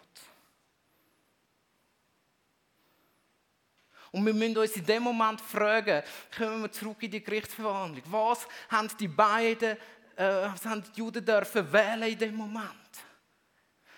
Und 4.11 4.25
wir 4.25 4.33
müssen 4.33 4.57
uns 4.57 4.71
in 4.77 4.85
dem 4.85 5.03
Moment 5.03 5.41
fragen, 5.41 6.01
kommen 6.37 6.61
wir 6.61 6.71
zurück 6.71 7.03
in 7.03 7.11
die 7.11 7.23
Gerichtsverhandlung, 7.23 8.03
was 8.05 8.47
haben 8.69 8.89
die 8.97 9.09
beiden, 9.09 9.77
äh, 10.15 10.49
was 10.53 10.65
haben 10.65 10.83
die 10.83 10.99
Juden 10.99 11.25
dürfen 11.25 11.71
wählen 11.73 12.03
in 12.03 12.17
dem 12.17 12.35
Moment? 12.35 12.71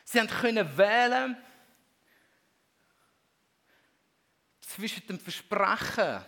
Sie 0.04 0.20
haben 0.20 0.28
können 0.28 0.78
wählen 0.78 1.38
zwischen 4.60 5.06
dem 5.06 5.20
Versprechen 5.20 6.26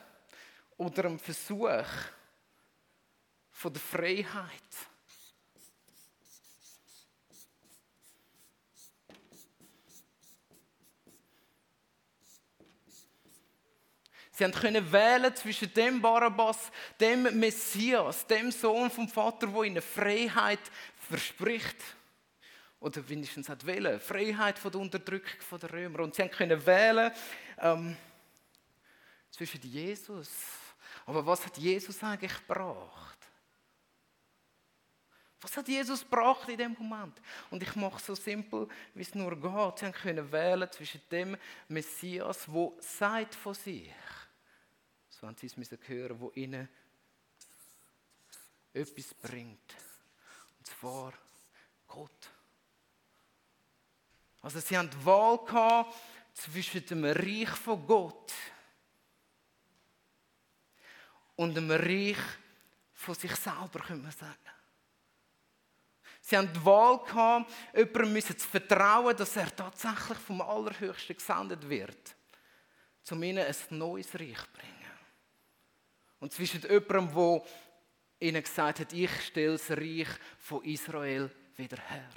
oder 0.78 1.04
dem 1.04 1.18
Versuch 1.18 1.70
von 3.60 3.74
der 3.74 3.82
Freiheit. 3.82 4.52
Sie 14.32 14.50
können 14.52 14.90
wählen 14.90 15.36
zwischen 15.36 15.74
dem 15.74 16.02
Barabbas, 16.02 16.72
dem 17.02 17.38
Messias, 17.38 18.26
dem 18.26 18.50
Sohn 18.50 18.90
vom 18.90 19.10
Vater, 19.10 19.48
der 19.48 19.64
ihnen 19.64 19.82
Freiheit 19.82 20.62
verspricht. 21.10 21.76
Oder 22.80 23.10
wenigstens 23.10 23.50
hat 23.50 23.66
wählen, 23.66 24.00
Freiheit 24.00 24.58
von 24.58 24.72
der 24.72 24.80
Unterdrückung 24.80 25.60
der 25.60 25.74
Römer. 25.74 26.00
Und 26.00 26.16
sie 26.16 26.30
können 26.30 26.66
wählen 26.66 27.12
ähm, 27.58 27.98
zwischen 29.32 29.62
Jesus. 29.64 30.30
Aber 31.06 31.26
was 31.26 31.46
hat 31.46 31.58
Jesus 31.58 32.02
eigentlich 32.02 32.38
gebracht? 32.48 33.19
Was 35.42 35.56
hat 35.56 35.68
Jesus 35.68 36.02
gebracht 36.02 36.50
in 36.50 36.58
dem 36.58 36.76
Moment? 36.78 37.22
Und 37.50 37.64
ich 37.64 37.76
mache 37.76 37.98
es 37.98 38.06
so 38.06 38.16
simpel, 38.16 38.68
wie 38.94 39.02
es 39.02 39.16
nur 39.16 39.36
geht. 39.40 39.80
Sie 39.80 39.92
können 39.92 40.32
wählen 40.32 40.70
zwischen 40.72 41.02
dem 41.10 41.38
Messias, 41.68 42.46
der 42.46 42.72
sagt 42.80 43.36
von 43.36 43.54
sich 43.54 43.94
so 45.20 45.28
haben 45.28 45.36
sie 45.36 45.48
es 45.48 45.58
müssen 45.58 45.78
hören, 45.86 46.20
wo 46.20 46.32
ihnen 46.34 46.70
etwas 48.74 49.14
bringt. 49.16 49.76
Und 50.58 50.68
zwar 50.68 51.14
Gott. 51.88 52.32
Also 54.42 54.62
sie 54.62 54.78
haben 54.78 54.90
die 54.90 55.06
Wahl 55.06 55.44
gehabt 55.46 55.94
zwischen 56.34 56.86
dem 56.86 57.04
Reich 57.04 57.50
von 57.50 57.86
Gott 57.86 58.34
und 61.36 61.54
dem 61.54 61.70
Reich 61.70 62.18
von 62.94 63.16
sich 63.16 63.36
selber, 63.36 63.80
können 63.80 64.04
wir 64.04 64.12
sagen. 64.12 64.38
Sie 66.30 66.38
haben 66.38 66.54
die 66.54 66.64
Wahl 66.64 67.00
gehabt, 67.00 67.52
jemandem 67.76 68.22
zu 68.22 68.48
vertrauen, 68.48 69.18
dass 69.18 69.36
er 69.36 69.56
tatsächlich 69.56 70.18
vom 70.20 70.42
Allerhöchsten 70.42 71.16
gesendet 71.16 71.68
wird, 71.68 72.16
um 73.10 73.24
ihnen 73.24 73.48
ein 73.48 73.78
neues 73.78 74.14
Reich 74.14 74.38
zu 74.38 74.52
bringen. 74.54 74.92
Und 76.20 76.32
zwischen 76.32 76.62
jemandem, 76.62 77.12
der 77.16 77.42
ihnen 78.20 78.44
gesagt 78.44 78.80
hat, 78.80 78.94
ich 78.94 79.10
stelle 79.26 79.54
das 79.54 79.72
Reich 79.72 80.08
von 80.38 80.64
Israel 80.66 81.32
wieder 81.56 81.80
her. 81.82 82.12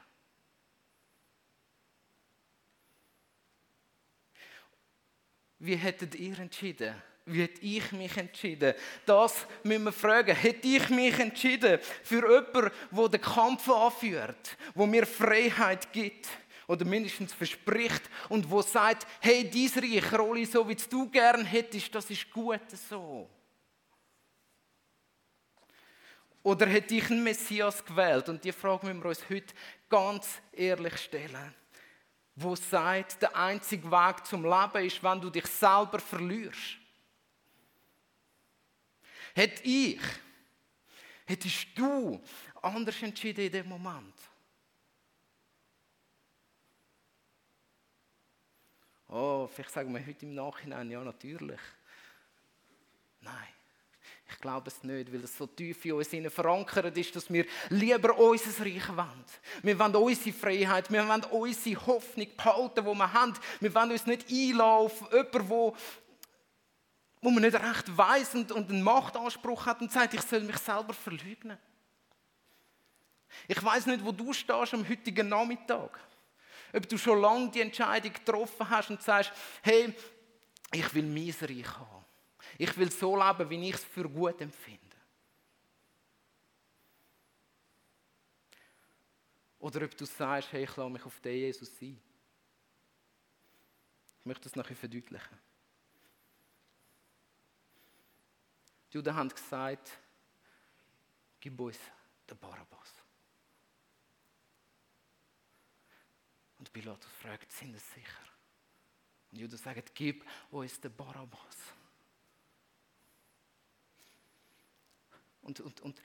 Wie 5.59 5.77
hättet 5.77 6.17
ihr 6.17 6.39
entschieden? 6.39 7.03
Wie 7.25 7.43
hätte 7.43 7.61
ich 7.61 7.93
mich 7.93 8.17
entschieden? 8.17 8.75
Das 9.07 9.47
müssen 9.63 9.85
wir 9.85 9.93
fragen. 9.93 10.35
Hätte 10.35 10.67
ich 10.67 10.89
mich 10.89 11.19
entschieden 11.19 11.79
für 12.03 12.29
jemanden, 12.29 12.71
der 12.91 13.09
den 13.09 13.21
Kampf 13.21 13.69
anführt, 13.69 14.57
wo 14.75 14.87
mir 14.87 15.07
Freiheit 15.07 15.93
gibt 15.93 16.29
oder 16.67 16.85
mindestens 16.85 17.33
verspricht 17.33 18.03
und 18.29 18.51
wo 18.51 18.63
sagt, 18.63 19.07
hey, 19.21 19.49
dein 19.49 19.85
Reich, 19.85 20.13
Rolli, 20.19 20.47
so 20.47 20.69
wie 20.69 20.75
du 20.75 21.09
gern 21.09 21.45
hättest, 21.45 21.95
das 21.95 22.11
ist 22.11 22.31
gut 22.31 22.61
so. 22.89 23.29
Oder 26.43 26.67
hätte 26.67 26.95
ich 26.97 27.09
einen 27.09 27.23
Messias 27.23 27.85
gewählt? 27.85 28.29
Und 28.29 28.43
die 28.43 28.51
Frage 28.51 28.87
müssen 28.87 29.03
wir 29.03 29.11
uns 29.11 29.31
heute 29.31 29.55
ganz 29.89 30.41
ehrlich 30.51 30.97
stellen. 30.97 31.55
Wo 32.35 32.57
sagt, 32.57 33.23
der 33.23 33.37
einzige 33.37 33.89
Weg 33.91 34.27
zum 34.27 34.43
Leben 34.43 34.85
ist, 34.85 35.03
wenn 35.05 35.21
du 35.21 35.31
dich 35.31 35.47
selber 35.47 36.01
verlierst. 36.01 36.82
Hätte 39.35 39.63
ich, 39.63 40.01
hättest 41.25 41.69
du 41.75 42.21
anders 42.61 43.03
entschieden 43.03 43.47
in 43.47 43.53
dem 43.53 43.69
Moment? 43.69 44.15
Oh, 49.09 49.47
vielleicht 49.47 49.73
sagen 49.73 49.93
wir 49.93 50.05
heute 50.07 50.25
im 50.25 50.35
Nachhinein, 50.35 50.91
ja, 50.91 51.05
natürlich. 51.05 51.61
Nein. 53.21 53.49
Ich 54.31 54.41
glaube 54.41 54.69
es 54.69 54.83
nicht, 54.83 55.13
weil 55.13 55.25
es 55.25 55.37
so 55.37 55.47
tief 55.47 55.85
in 55.85 55.93
uns 55.93 56.09
verankert 56.33 56.97
ist, 56.97 57.15
dass 57.15 57.31
wir 57.31 57.45
lieber 57.69 58.19
unser 58.19 58.65
Reich 58.65 58.89
wollen. 58.89 59.25
Wir 59.63 59.79
wollen 59.79 59.95
unsere 59.95 60.35
Freiheit, 60.35 60.91
wir 60.91 61.07
wollen 61.07 61.25
unsere 61.25 61.87
Hoffnung 61.87 62.29
behalten, 62.35 62.85
die 62.85 62.95
wir 62.95 63.13
haben. 63.13 63.35
Wir 63.61 63.75
wollen 63.75 63.91
uns 63.91 64.07
nicht 64.07 64.31
einladen 64.31 64.87
auf 64.87 65.13
jemanden, 65.13 65.77
wo, 67.23 67.31
man 67.31 67.43
nicht 67.43 67.55
recht 67.55 67.97
weiss 67.97 68.35
und, 68.35 68.51
und 68.51 68.69
einen 68.69 68.83
Machtanspruch 68.83 69.65
hat 69.65 69.81
und 69.81 69.93
sagt, 69.93 70.13
ich 70.13 70.23
soll 70.23 70.41
mich 70.41 70.59
selber 70.59 70.93
verleugnen. 70.93 71.57
Ich 73.49 73.63
weiß 73.63 73.87
nicht, 73.87 74.05
wo 74.05 74.13
du 74.13 74.33
stehst 74.33 74.75
am 74.75 74.87
heutigen 74.87 75.29
Nachmittag. 75.29 75.99
Ob 76.73 76.89
du 76.89 76.99
schon 76.99 77.21
lange 77.21 77.51
die 77.51 77.61
Entscheidung 77.61 78.13
getroffen 78.13 78.69
hast 78.69 78.91
und 78.91 79.01
sagst, 79.01 79.33
hey, 79.63 79.95
ich 80.73 80.95
will 80.95 81.05
mein 81.05 81.35
Reich 81.41 81.79
haben. 81.79 82.05
Ich 82.59 82.77
will 82.77 82.91
so 82.91 83.17
leben, 83.17 83.49
wie 83.49 83.69
ich 83.69 83.77
es 83.77 83.85
für 83.85 84.09
gut 84.09 84.41
empfinde. 84.41 84.81
Oder 89.61 89.85
ob 89.85 89.97
du 89.97 90.05
sagst, 90.05 90.51
hey, 90.53 90.65
ich 90.65 90.77
lasse 90.77 90.91
mich 90.91 91.05
auf 91.05 91.21
den 91.21 91.37
Jesus 91.37 91.69
sein. 91.79 92.01
Ich 94.19 94.27
möchte 94.27 94.45
das 94.45 94.57
nachher 94.57 94.75
verdeutlichen. 94.75 95.39
Die 98.93 98.99
Juden 98.99 99.15
haben 99.15 99.31
gesagt, 99.31 99.99
gib 101.41 101.59
uns 101.59 101.79
den 102.29 102.39
Barabbas. 102.39 102.93
Und 106.59 106.71
Pilatus 106.71 107.11
fragt, 107.11 107.51
sind 107.51 107.75
es 107.75 107.95
sicher? 107.95 108.21
Und 109.31 109.39
die 109.39 109.41
Juden 109.41 109.57
sagen, 109.57 109.83
gib 109.95 110.27
uns 110.51 110.79
den 110.79 110.95
Barabbas. 110.95 111.57
Und, 115.41 115.59
und, 115.61 115.81
und 115.81 116.03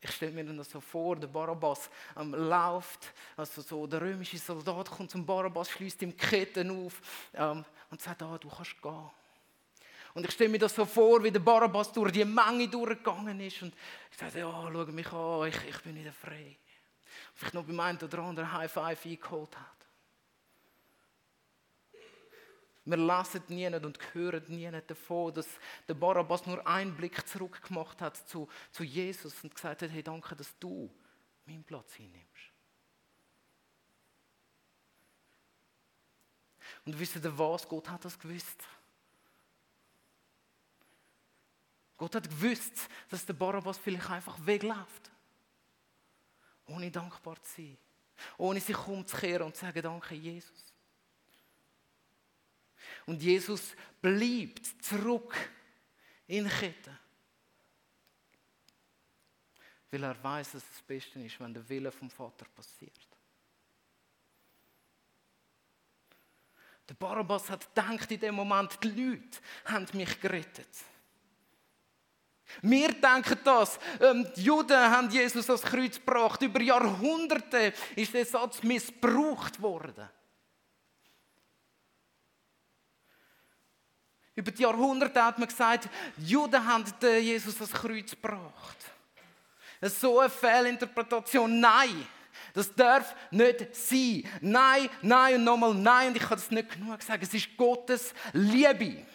ich 0.00 0.10
stelle 0.10 0.32
mir 0.32 0.52
das 0.52 0.70
so 0.70 0.80
vor, 0.80 1.14
der 1.16 1.28
Barabbas 1.28 1.88
ähm, 2.16 2.34
läuft, 2.34 3.14
also 3.36 3.62
so 3.62 3.86
der 3.86 4.00
römische 4.00 4.36
Soldat 4.36 4.90
kommt 4.90 5.12
zum 5.12 5.24
Barabbas, 5.24 5.70
schließt 5.70 6.02
ihm 6.02 6.16
Ketten 6.16 6.86
auf 6.86 7.00
ähm, 7.34 7.64
und 7.88 8.00
sagt, 8.02 8.20
ah, 8.22 8.36
du 8.36 8.48
kannst 8.48 8.82
gehen. 8.82 9.10
Und 10.16 10.24
ich 10.24 10.32
stelle 10.32 10.48
mir 10.48 10.58
das 10.58 10.74
so 10.74 10.86
vor, 10.86 11.22
wie 11.22 11.30
der 11.30 11.40
Barabbas 11.40 11.92
durch 11.92 12.10
die 12.10 12.24
Menge 12.24 12.66
durchgegangen 12.68 13.38
ist 13.38 13.60
und 13.60 13.74
ich 14.10 14.16
sage, 14.16 14.38
ja, 14.38 14.50
schau 14.50 14.86
mich 14.86 15.12
an, 15.12 15.46
ich, 15.46 15.68
ich 15.68 15.78
bin 15.82 15.94
wieder 15.94 16.10
frei. 16.10 16.56
Vielleicht 17.34 17.52
noch 17.52 17.64
beim 17.64 17.78
einen 17.80 17.98
oder 17.98 18.20
anderen 18.20 18.50
High 18.50 18.72
Five 18.72 19.04
eingeholt 19.04 19.54
hat. 19.54 19.86
Wir 22.86 22.96
lesen 22.96 23.42
nie 23.48 23.66
und 23.66 23.98
hören 24.14 24.44
nie 24.48 24.70
davon, 24.86 25.34
dass 25.34 25.48
der 25.86 25.92
Barabbas 25.92 26.46
nur 26.46 26.66
einen 26.66 26.96
Blick 26.96 27.28
zurück 27.28 27.60
gemacht 27.68 28.00
hat 28.00 28.16
zu, 28.16 28.48
zu 28.70 28.84
Jesus 28.84 29.34
und 29.44 29.54
gesagt 29.54 29.82
hat, 29.82 29.90
hey, 29.90 30.02
danke, 30.02 30.34
dass 30.34 30.58
du 30.58 30.90
meinen 31.44 31.62
Platz 31.62 31.92
einnimmst. 31.98 32.52
Und 36.86 36.98
wisst 36.98 37.16
ihr 37.16 37.38
was? 37.38 37.68
Gott 37.68 37.90
hat 37.90 38.02
das 38.06 38.18
gewusst. 38.18 38.64
Gott 41.96 42.14
hat 42.14 42.28
gewusst, 42.28 42.88
dass 43.08 43.24
der 43.24 43.32
Barabbas 43.32 43.78
vielleicht 43.78 44.10
einfach 44.10 44.36
wegläuft. 44.44 45.10
Ohne 46.66 46.90
dankbar 46.90 47.40
zu 47.42 47.62
sein. 47.62 47.78
Ohne 48.36 48.60
sich 48.60 48.78
umzukehren 48.86 49.46
und 49.46 49.54
zu 49.54 49.62
sagen, 49.62 49.82
danke 49.82 50.14
Jesus. 50.14 50.64
Und 53.06 53.22
Jesus 53.22 53.74
bleibt 54.00 54.66
zurück 54.82 55.34
In 56.26 56.48
Ketten. 56.48 56.98
Weil 59.90 60.02
er 60.02 60.22
weiß, 60.22 60.52
dass 60.52 60.62
es 60.62 60.70
das 60.70 60.82
Beste 60.82 61.20
ist, 61.20 61.38
wenn 61.40 61.54
der 61.54 61.66
Wille 61.68 61.92
vom 61.92 62.10
Vater 62.10 62.46
passiert. 62.54 62.92
Der 66.88 66.94
Barabbas 66.94 67.50
hat 67.50 67.74
gedacht 67.74 68.10
in 68.10 68.20
dem 68.20 68.34
Moment, 68.34 68.78
die 68.82 68.88
Leute 68.88 69.38
haben 69.64 69.86
mich 69.96 70.20
gerettet. 70.20 70.68
Wir 72.62 72.92
denken 72.92 73.38
das. 73.44 73.78
Ähm, 74.00 74.26
die 74.36 74.44
Juden 74.44 74.78
haben 74.78 75.10
Jesus 75.10 75.48
ans 75.48 75.62
Kreuz 75.62 75.96
gebracht. 75.96 76.40
Über 76.42 76.60
Jahrhunderte 76.60 77.72
ist 77.94 78.14
der 78.14 78.24
Satz 78.24 78.62
missbraucht 78.62 79.60
worden. 79.60 80.08
Über 84.34 84.50
die 84.50 84.62
Jahrhunderte 84.62 85.24
hat 85.24 85.38
man 85.38 85.48
gesagt, 85.48 85.88
die 86.18 86.26
Juden 86.26 86.64
haben 86.64 86.84
Jesus 87.00 87.56
ans 87.56 87.72
Kreuz 87.72 88.10
gebracht. 88.10 88.76
So 89.80 90.20
eine 90.20 90.30
Fehlinterpretation. 90.30 91.58
Nein, 91.58 92.06
das 92.52 92.74
darf 92.74 93.14
nicht 93.30 93.74
sein. 93.74 94.24
Nein, 94.40 94.88
nein 95.02 95.36
und 95.36 95.44
nochmal 95.44 95.74
nein. 95.74 96.08
Und 96.08 96.16
ich 96.16 96.22
kann 96.22 96.38
es 96.38 96.50
nicht 96.50 96.70
genug 96.70 97.02
sagen. 97.02 97.22
Es 97.22 97.32
ist 97.32 97.56
Gottes 97.56 98.14
Liebe 98.32 99.06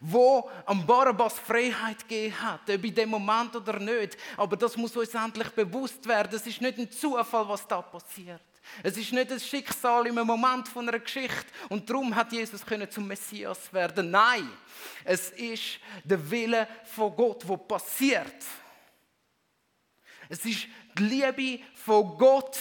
wo 0.00 0.50
am 0.66 0.86
Barabbas 0.86 1.38
Freiheit 1.38 2.08
gegeben 2.08 2.40
hat, 2.40 2.68
ob 2.68 2.84
in 2.84 2.94
dem 2.94 3.10
Moment 3.10 3.54
oder 3.56 3.78
nicht. 3.78 4.16
Aber 4.36 4.56
das 4.56 4.76
muss 4.76 4.96
uns 4.96 5.14
endlich 5.14 5.48
bewusst 5.50 6.06
werden. 6.06 6.34
Es 6.34 6.46
ist 6.46 6.60
nicht 6.60 6.78
ein 6.78 6.90
Zufall, 6.90 7.48
was 7.48 7.66
da 7.66 7.82
passiert. 7.82 8.42
Es 8.82 8.96
ist 8.96 9.12
nicht 9.12 9.30
ein 9.30 9.40
Schicksal 9.40 10.06
im 10.06 10.14
Moment 10.14 10.68
von 10.68 10.88
einer 10.88 10.98
Geschichte 10.98 11.46
und 11.68 11.88
darum 11.88 12.14
hat 12.14 12.32
Jesus 12.32 12.64
können 12.64 12.90
zum 12.90 13.06
Messias 13.06 13.72
werden. 13.72 14.10
Nein, 14.10 14.48
es 15.04 15.30
ist 15.30 15.78
der 16.04 16.30
Wille 16.30 16.66
von 16.84 17.14
Gott, 17.14 17.46
wo 17.46 17.56
passiert. 17.56 18.44
Es 20.28 20.44
ist 20.44 20.66
die 20.96 21.02
Liebe 21.02 21.62
von 21.74 22.16
Gott, 22.16 22.56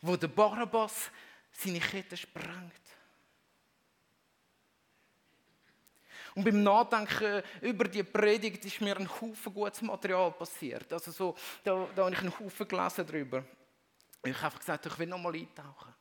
wo 0.00 0.16
der 0.16 0.28
Barabbas 0.28 1.10
seine 1.52 1.80
Kette 1.80 2.16
sprengt. 2.16 2.87
Und 6.38 6.44
beim 6.44 6.62
Nachdenken 6.62 7.42
über 7.62 7.88
die 7.88 8.04
Predigt 8.04 8.64
ist 8.64 8.80
mir 8.80 8.96
ein 8.96 9.08
Haufen 9.08 9.52
gutes 9.52 9.82
Material 9.82 10.30
passiert. 10.30 10.92
Also 10.92 11.10
so, 11.10 11.34
da, 11.64 11.88
da 11.96 12.04
habe 12.04 12.14
ich 12.14 12.20
einen 12.20 12.38
Haufen 12.38 12.68
gelesen 12.68 13.04
darüber. 13.04 13.44
Ich 14.22 14.36
habe 14.36 14.44
einfach 14.44 14.60
gesagt, 14.60 14.86
ich 14.86 14.98
will 15.00 15.08
noch 15.08 15.18
mal 15.18 15.34
eintauchen. 15.34 15.92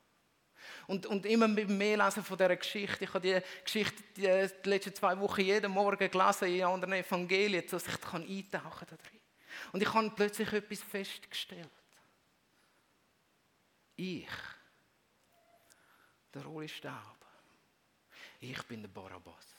Und, 0.86 1.08
und 1.08 1.26
immer 1.26 1.48
mehr 1.48 1.98
Lesen 1.98 2.24
von 2.24 2.38
dieser 2.38 2.56
Geschichte. 2.56 3.06
Ich 3.06 3.14
habe 3.16 3.28
die 3.28 3.64
Geschichte 3.64 4.04
die, 4.16 4.48
die 4.64 4.70
letzten 4.70 4.94
zwei 4.94 5.20
Wochen 5.20 5.42
jeden 5.42 5.72
Morgen 5.72 6.08
gelesen 6.08 6.54
in 6.54 6.66
anderen 6.66 6.94
Evangelien, 6.94 7.66
dass 7.68 7.88
ich 7.88 8.00
kann 8.00 8.22
eintauchen 8.22 8.88
kann. 8.90 9.00
Und 9.72 9.82
ich 9.82 9.92
habe 9.92 10.12
plötzlich 10.12 10.54
etwas 10.54 10.84
festgestellt. 10.84 11.68
Ich, 13.96 14.30
der 16.32 16.46
Uli 16.46 16.70
Staub, 16.70 17.26
ich 18.40 18.62
bin 18.68 18.84
der 18.84 18.90
Barabbas. 18.90 19.57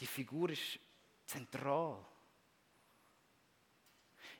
Die 0.00 0.06
Figur 0.06 0.50
ist 0.50 0.78
zentral. 1.26 2.04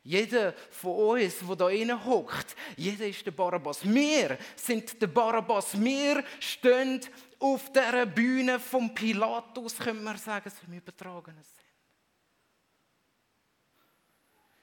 Jeder 0.03 0.53
von 0.71 1.19
uns, 1.19 1.39
der 1.39 1.57
da 1.57 1.71
innen 1.71 2.05
hockt, 2.05 2.55
jeder 2.77 3.07
ist 3.07 3.25
der 3.25 3.31
Barabbas. 3.31 3.83
Wir 3.83 4.37
sind 4.55 5.01
der 5.01 5.07
Barabbas. 5.07 5.81
Wir 5.81 6.23
stehen 6.39 7.01
auf 7.39 7.73
der 7.73 8.05
Bühne 8.05 8.61
vom 8.61 8.95
Pilatus, 8.95 9.79
können 9.79 10.05
wir 10.05 10.19
sagen, 10.19 10.51
so 10.51 10.67
im 10.67 10.75
übertragenen 10.75 11.43
Sinn. 11.43 11.65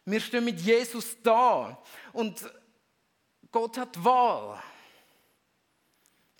Wir 0.05 0.19
stehen 0.19 0.45
mit 0.45 0.59
Jesus 0.59 1.17
da 1.23 1.81
und 2.13 2.43
Gott 3.51 3.77
hat 3.77 4.03
Wahl 4.03 4.61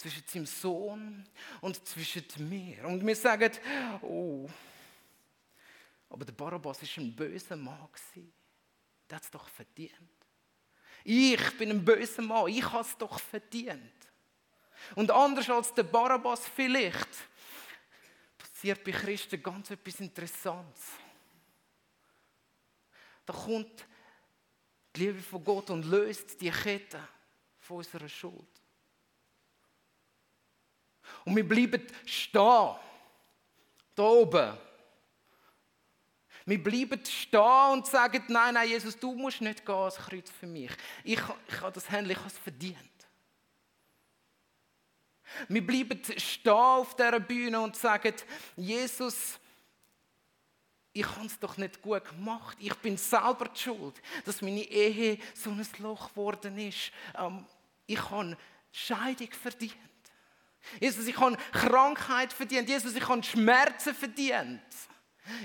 zwischen 0.02 0.24
seinem 0.26 0.46
Sohn 0.46 1.30
und 1.62 1.88
zwischen 1.88 2.26
mir. 2.50 2.86
Und 2.86 3.06
wir 3.06 3.16
sagen, 3.16 3.52
oh, 4.02 4.50
aber 6.10 6.26
der 6.26 6.34
Barabbas 6.34 6.82
war 6.82 7.04
ein 7.04 7.16
böser 7.16 7.56
Mann. 7.56 7.88
Der 9.10 9.16
hat 9.16 9.24
es 9.24 9.32
doch 9.32 9.48
verdient. 9.48 9.94
Ich 11.04 11.58
bin 11.58 11.70
ein 11.70 11.86
böser 11.86 12.22
Mann, 12.22 12.48
ich 12.48 12.64
habe 12.64 12.82
es 12.82 12.98
doch 12.98 13.20
verdient. 13.20 13.94
Und 14.96 15.12
anders 15.12 15.50
als 15.50 15.74
der 15.74 15.84
Barabbas 15.84 16.48
vielleicht, 16.48 17.10
passiert 18.38 18.84
bei 18.84 18.92
Christen 18.92 19.42
ganz 19.42 19.70
etwas 19.70 20.00
Interessantes. 20.00 20.84
Da 23.26 23.34
kommt 23.34 23.86
die 24.96 25.00
Liebe 25.06 25.22
von 25.22 25.44
Gott 25.44 25.70
und 25.70 25.86
löst 25.86 26.42
die 26.42 26.50
Kette 26.50 27.08
von 27.60 27.78
unserer 27.78 28.10
Schuld. 28.10 28.51
Und 31.26 31.36
wir 31.36 31.48
bleiben 31.48 31.86
stehen. 32.06 32.76
Da 33.96 34.04
oben. 34.04 34.58
Wir 36.46 36.64
bleiben 36.64 37.06
stehen 37.06 37.72
und 37.72 37.86
sagen, 37.86 38.24
nein, 38.28 38.54
nein, 38.56 38.70
Jesus, 38.70 38.98
du 38.98 39.14
musst 39.14 39.42
nicht 39.42 39.66
gehen 39.66 39.76
als 39.76 39.98
Kreuz 39.98 40.30
für 40.32 40.48
mich. 40.48 40.72
Ich, 41.04 41.20
ich 41.48 41.62
habe 41.62 41.72
das 41.72 41.90
Händchen, 41.90 42.12
ich 42.12 42.18
habe 42.18 42.28
es 42.28 42.38
verdient. 42.38 42.78
Wir 45.48 45.66
bleiben 45.66 46.02
stehen 46.18 46.52
auf 46.52 46.96
dieser 46.96 47.20
Bühne 47.20 47.60
und 47.62 47.76
sagen, 47.76 48.14
Jesus, 48.58 49.40
ich 50.94 51.06
habe 51.06 51.26
es 51.26 51.40
doch 51.40 51.56
nicht 51.58 51.82
gut 51.82 52.04
gemacht. 52.06 52.58
Ich 52.60 52.76
bin 52.76 52.98
selber 52.98 53.48
die 53.48 53.60
schuld, 53.60 54.02
dass 54.26 54.42
meine 54.42 54.64
Ehe 54.64 55.18
so 55.34 55.52
ein 55.52 55.66
Loch 55.80 56.10
geworden 56.10 56.58
ist. 56.58 56.92
Ähm, 57.18 57.46
ich 57.86 58.10
habe 58.10 58.38
Scheidung 58.72 59.32
verdient. 59.32 59.74
Jesus, 60.80 61.08
ich 61.08 61.18
habe 61.18 61.38
Krankheit 61.52 62.34
verdient. 62.34 62.70
Jesus, 62.70 62.96
ich 62.96 63.08
habe 63.08 63.24
Schmerzen 63.24 63.94
verdient. 63.94 64.62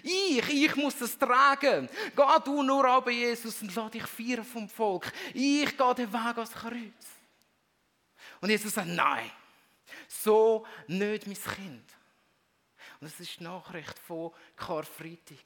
Ich, 0.03 0.49
ich 0.49 0.77
muss 0.77 0.97
das 0.99 1.19
tragen. 1.19 1.89
Geh 2.15 2.41
du 2.45 2.63
nur 2.63 2.85
aber 2.87 3.11
Jesus 3.11 3.61
und 3.63 3.75
lass 3.75 3.91
dich 3.91 4.07
feiern 4.07 4.45
vom 4.45 4.69
Volk. 4.69 5.13
Ich 5.35 5.77
gehe 5.77 5.95
den 5.95 6.13
Weg 6.13 6.37
ans 6.37 6.53
Kreuz. 6.53 7.07
Und 8.41 8.51
Jesus 8.51 8.75
sagt, 8.75 8.89
nein, 8.89 9.31
so 10.09 10.67
nicht 10.87 11.27
mein 11.27 11.37
Kind. 11.37 11.85
Und 13.01 13.11
das 13.11 13.21
ist 13.21 13.39
die 13.39 13.45
Nachricht 13.45 13.99
von 13.99 14.33
Karfreitag. 14.57 15.45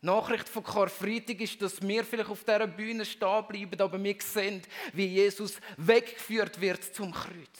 Die 0.00 0.06
Nachricht 0.06 0.48
von 0.48 0.62
Karfreitag 0.62 1.40
ist, 1.40 1.60
dass 1.60 1.82
wir 1.82 2.04
vielleicht 2.04 2.30
auf 2.30 2.44
dieser 2.44 2.66
Bühne 2.66 3.04
stehen 3.04 3.46
bleiben, 3.46 3.80
aber 3.80 4.02
wir 4.02 4.16
sehen, 4.20 4.62
wie 4.92 5.06
Jesus 5.06 5.60
weggeführt 5.76 6.60
wird 6.60 6.94
zum 6.94 7.12
Kreuz. 7.12 7.58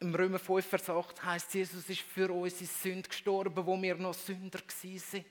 Im 0.00 0.14
Römer 0.14 0.38
5, 0.38 0.64
Vers 0.64 0.90
8 0.90 1.24
heißt 1.24 1.54
Jesus 1.54 1.88
ist 1.88 2.00
für 2.00 2.30
unsere 2.30 2.66
Sünde 2.66 3.08
gestorben, 3.08 3.66
wo 3.66 3.80
wir 3.80 3.96
noch 3.96 4.14
Sünder 4.14 4.60
sind. 4.68 5.24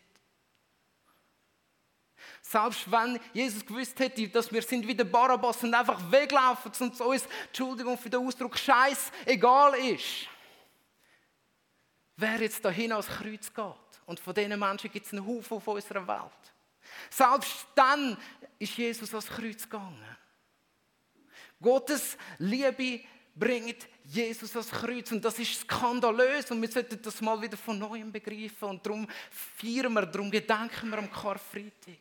Selbst 2.42 2.90
wenn 2.92 3.20
Jesus 3.34 3.66
gewusst 3.66 3.98
hätte, 4.00 4.28
dass 4.28 4.52
wir 4.52 4.62
sind 4.62 4.88
wie 4.88 4.96
der 4.96 5.06
Barabbas 5.06 5.64
und 5.64 5.74
einfach 5.74 6.12
weglaufen 6.12 6.72
und 6.80 7.00
uns, 7.02 7.28
Entschuldigung 7.48 7.98
für 7.98 8.10
den 8.10 8.26
Ausdruck, 8.26 8.58
Scheiß 8.58 9.12
egal 9.26 9.74
ist, 9.76 10.28
wer 12.18 12.42
jetzt 12.42 12.64
dahin 12.64 12.92
ans 12.92 13.08
Kreuz 13.08 13.54
geht. 13.54 14.02
Und 14.06 14.20
von 14.20 14.34
diesen 14.34 14.60
Menschen 14.60 14.92
gibt 14.92 15.06
es 15.06 15.14
einen 15.14 15.26
Haufen 15.26 15.58
auf 15.58 15.68
unserer 15.68 16.08
Welt. 16.08 16.54
Selbst 17.10 17.68
dann 17.76 18.18
ist 18.60 18.78
Jesus 18.78 19.14
ans 19.14 19.28
Kreuz 19.28 19.64
gegangen. 19.64 20.18
Gottes 21.62 22.18
Liebe 22.38 23.02
bringt 23.36 23.88
Jesus 24.10 24.56
ans 24.56 24.72
Kreuz. 24.72 25.12
Und 25.12 25.24
das 25.24 25.38
ist 25.40 25.62
skandalös 25.62 26.50
und 26.52 26.62
wir 26.62 26.70
sollten 26.70 27.02
das 27.02 27.22
mal 27.22 27.42
wieder 27.42 27.58
von 27.58 27.78
neuem 27.78 28.12
begreifen. 28.12 28.70
Und 28.70 28.86
darum 28.86 29.08
feiern 29.30 29.94
wir, 29.94 30.06
darum 30.06 30.32
gedenken 30.32 30.90
wir 30.90 30.98
am 30.98 31.12
Karfreitag. 31.12 32.00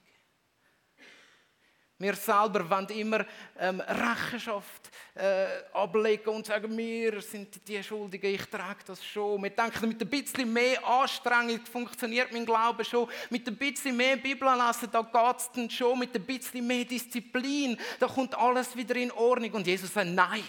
Wir 1.98 2.14
selber 2.14 2.68
wollen 2.68 2.88
immer 2.90 3.24
ähm, 3.58 3.80
Rechenschaft 3.80 4.90
äh, 5.14 5.46
ablegen 5.72 6.28
und 6.28 6.44
sagen, 6.44 6.76
wir 6.76 7.22
sind 7.22 7.66
die 7.66 7.82
Schuldigen, 7.82 8.34
ich 8.34 8.44
trage 8.44 8.84
das 8.86 9.02
schon. 9.02 9.42
Wir 9.42 9.48
denken, 9.48 9.88
mit 9.88 10.02
ein 10.02 10.08
bisschen 10.08 10.52
mehr 10.52 10.86
Anstrengung 10.86 11.64
funktioniert 11.64 12.30
mein 12.32 12.44
Glaube 12.44 12.84
schon. 12.84 13.08
Mit 13.30 13.48
ein 13.48 13.56
bisschen 13.56 13.96
mehr 13.96 14.18
Bibel 14.18 14.46
lesen, 14.46 14.90
da 14.92 15.00
geht 15.00 15.38
es 15.38 15.50
dann 15.52 15.70
schon. 15.70 15.98
Mit 15.98 16.14
ein 16.14 16.22
bisschen 16.22 16.66
mehr 16.66 16.84
Disziplin, 16.84 17.78
da 17.98 18.06
kommt 18.06 18.36
alles 18.36 18.76
wieder 18.76 18.96
in 18.96 19.10
Ordnung. 19.12 19.52
Und 19.52 19.66
Jesus 19.66 19.94
sagt, 19.94 20.08
nein. 20.08 20.44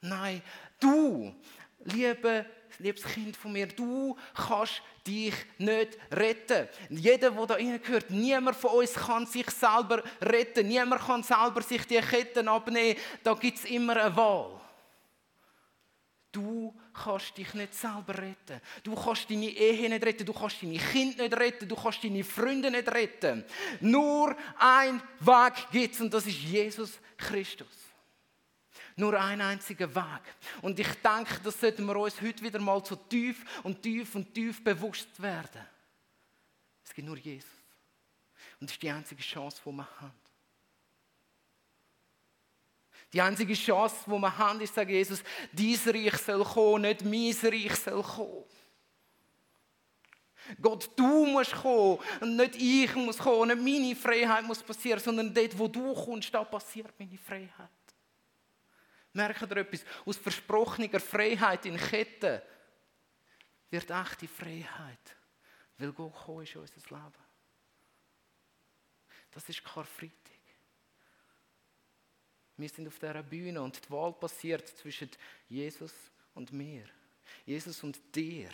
Nein, 0.00 0.42
du, 0.80 1.34
lieber 1.84 2.44
liebes 2.78 3.04
Kind 3.04 3.36
von 3.36 3.52
mir, 3.52 3.66
du 3.66 4.16
kannst 4.34 4.82
dich 5.06 5.34
nicht 5.58 5.98
retten. 6.10 6.68
Jeder, 6.90 7.30
der 7.30 7.46
da 7.46 7.54
reingehört, 7.54 8.10
niemand 8.10 8.56
von 8.56 8.70
uns 8.70 8.94
kann 8.94 9.26
sich 9.26 9.48
selber 9.50 10.02
retten. 10.20 10.66
Niemand 10.66 11.02
kann 11.02 11.22
selber 11.22 11.62
sich 11.62 11.86
die 11.86 12.00
Ketten 12.00 12.48
abnehmen. 12.48 12.98
Da 13.22 13.34
gibt 13.34 13.58
es 13.58 13.64
immer 13.64 13.96
eine 13.96 14.16
Wahl. 14.16 14.60
Du 16.32 16.74
kannst 16.92 17.36
dich 17.38 17.54
nicht 17.54 17.74
selber 17.74 18.18
retten. 18.18 18.60
Du 18.82 18.94
kannst 18.94 19.30
deine 19.30 19.48
Ehe 19.48 19.88
nicht 19.88 20.04
retten. 20.04 20.26
Du 20.26 20.34
kannst 20.34 20.62
deine 20.62 20.78
Kinder 20.78 21.22
nicht 21.22 21.36
retten. 21.36 21.68
Du 21.68 21.76
kannst 21.76 22.04
deine 22.04 22.24
Freunde 22.24 22.70
nicht 22.70 22.88
retten. 22.88 23.44
Nur 23.80 24.36
ein 24.58 25.00
Weg 25.20 25.54
gibt 25.72 25.94
es 25.94 26.00
und 26.00 26.12
das 26.12 26.26
ist 26.26 26.38
Jesus 26.38 26.98
Christus. 27.16 27.85
Nur 28.96 29.20
ein 29.20 29.40
einziger 29.42 29.94
Weg. 29.94 30.22
Und 30.62 30.78
ich 30.78 30.88
denke, 30.88 31.38
das 31.44 31.60
sollten 31.60 31.84
wir 31.84 31.96
uns 31.96 32.20
heute 32.20 32.42
wieder 32.42 32.58
mal 32.58 32.82
so 32.84 32.96
tief 32.96 33.44
und 33.62 33.82
tief 33.82 34.14
und 34.14 34.32
tief 34.32 34.64
bewusst 34.64 35.20
werden. 35.20 35.60
Es 36.82 36.94
gibt 36.94 37.06
nur 37.06 37.18
Jesus. 37.18 37.50
Und 38.58 38.70
das 38.70 38.74
ist 38.74 38.82
die 38.82 38.90
einzige 38.90 39.22
Chance, 39.22 39.60
die 39.64 39.70
wir 39.70 40.00
haben. 40.00 40.12
Die 43.12 43.20
einzige 43.20 43.54
Chance, 43.54 43.96
die 44.06 44.10
wir 44.10 44.38
haben, 44.38 44.60
ist, 44.60 44.74
sagen 44.74 44.90
Jesus, 44.90 45.22
dies 45.52 45.86
Reich 45.86 46.16
soll 46.16 46.44
kommen, 46.44 46.82
nicht 46.82 47.04
mein 47.04 47.52
Reich 47.52 47.76
soll 47.76 48.02
kommen. 48.02 48.44
Gott, 50.60 50.90
du 50.96 51.26
musst 51.26 51.52
kommen 51.52 51.98
und 52.20 52.36
nicht 52.36 52.56
ich 52.56 52.94
muss 52.94 53.18
kommen, 53.18 53.48
nicht 53.48 53.62
meine 53.62 53.96
Freiheit 53.96 54.44
muss 54.44 54.62
passieren, 54.62 55.00
sondern 55.00 55.34
dort, 55.34 55.58
wo 55.58 55.68
du 55.68 55.92
kommst, 55.92 56.32
da 56.32 56.44
passiert 56.44 56.92
meine 56.98 57.18
Freiheit. 57.18 57.70
Merkt 59.16 59.42
ihr 59.42 59.56
etwas? 59.56 59.84
Aus 60.04 60.18
versprochener 60.18 61.00
Freiheit 61.00 61.64
in 61.64 61.78
Ketten 61.78 62.40
wird 63.70 63.90
echte 63.90 64.28
Freiheit, 64.28 65.16
weil 65.78 65.92
Gott 65.92 66.12
gekommen 66.12 66.42
ist 66.42 66.54
in 66.54 66.60
unser 66.60 66.80
Leben. 66.90 67.24
Das 69.30 69.48
ist 69.48 69.64
Karfreitag. 69.64 70.36
Wir 72.58 72.68
sind 72.68 72.88
auf 72.88 72.98
dieser 72.98 73.22
Bühne 73.22 73.62
und 73.62 73.84
die 73.84 73.90
Wahl 73.90 74.12
passiert 74.12 74.68
zwischen 74.68 75.10
Jesus 75.48 75.92
und 76.34 76.52
mir. 76.52 76.84
Jesus 77.44 77.82
und 77.82 77.98
dir. 78.14 78.50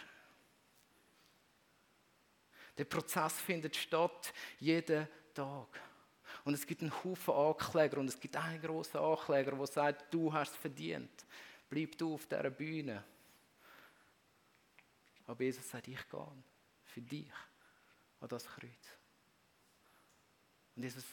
Der 2.79 2.85
Prozess 2.85 3.41
findet 3.41 3.77
statt 3.77 4.33
jeden 4.59 5.07
Tag. 5.35 5.92
Und 6.45 6.55
es 6.55 6.67
gibt 6.67 6.83
einen 6.83 6.93
Haufen 7.05 7.35
Ankläger 7.35 7.99
und 7.99 8.09
es 8.09 8.19
gibt 8.19 8.37
einen 8.37 8.61
großen 8.61 8.99
Ankläger, 8.99 9.53
der 9.53 9.67
sagt, 9.67 10.13
du 10.13 10.33
hast 10.33 10.53
es 10.53 10.57
verdient. 10.57 11.25
Bleib 11.71 11.97
du 11.97 12.15
auf 12.15 12.27
dieser 12.27 12.51
Bühne. 12.51 13.05
Aber 15.27 15.43
Jesus 15.43 15.69
sagt, 15.69 15.89
ich 15.89 16.09
gehe 16.11 16.45
für 16.85 17.01
dich 17.01 17.31
an 18.21 18.29
das 18.29 18.45
Kreuz. 18.45 18.99
Und 20.75 20.83
Jesus 20.83 21.05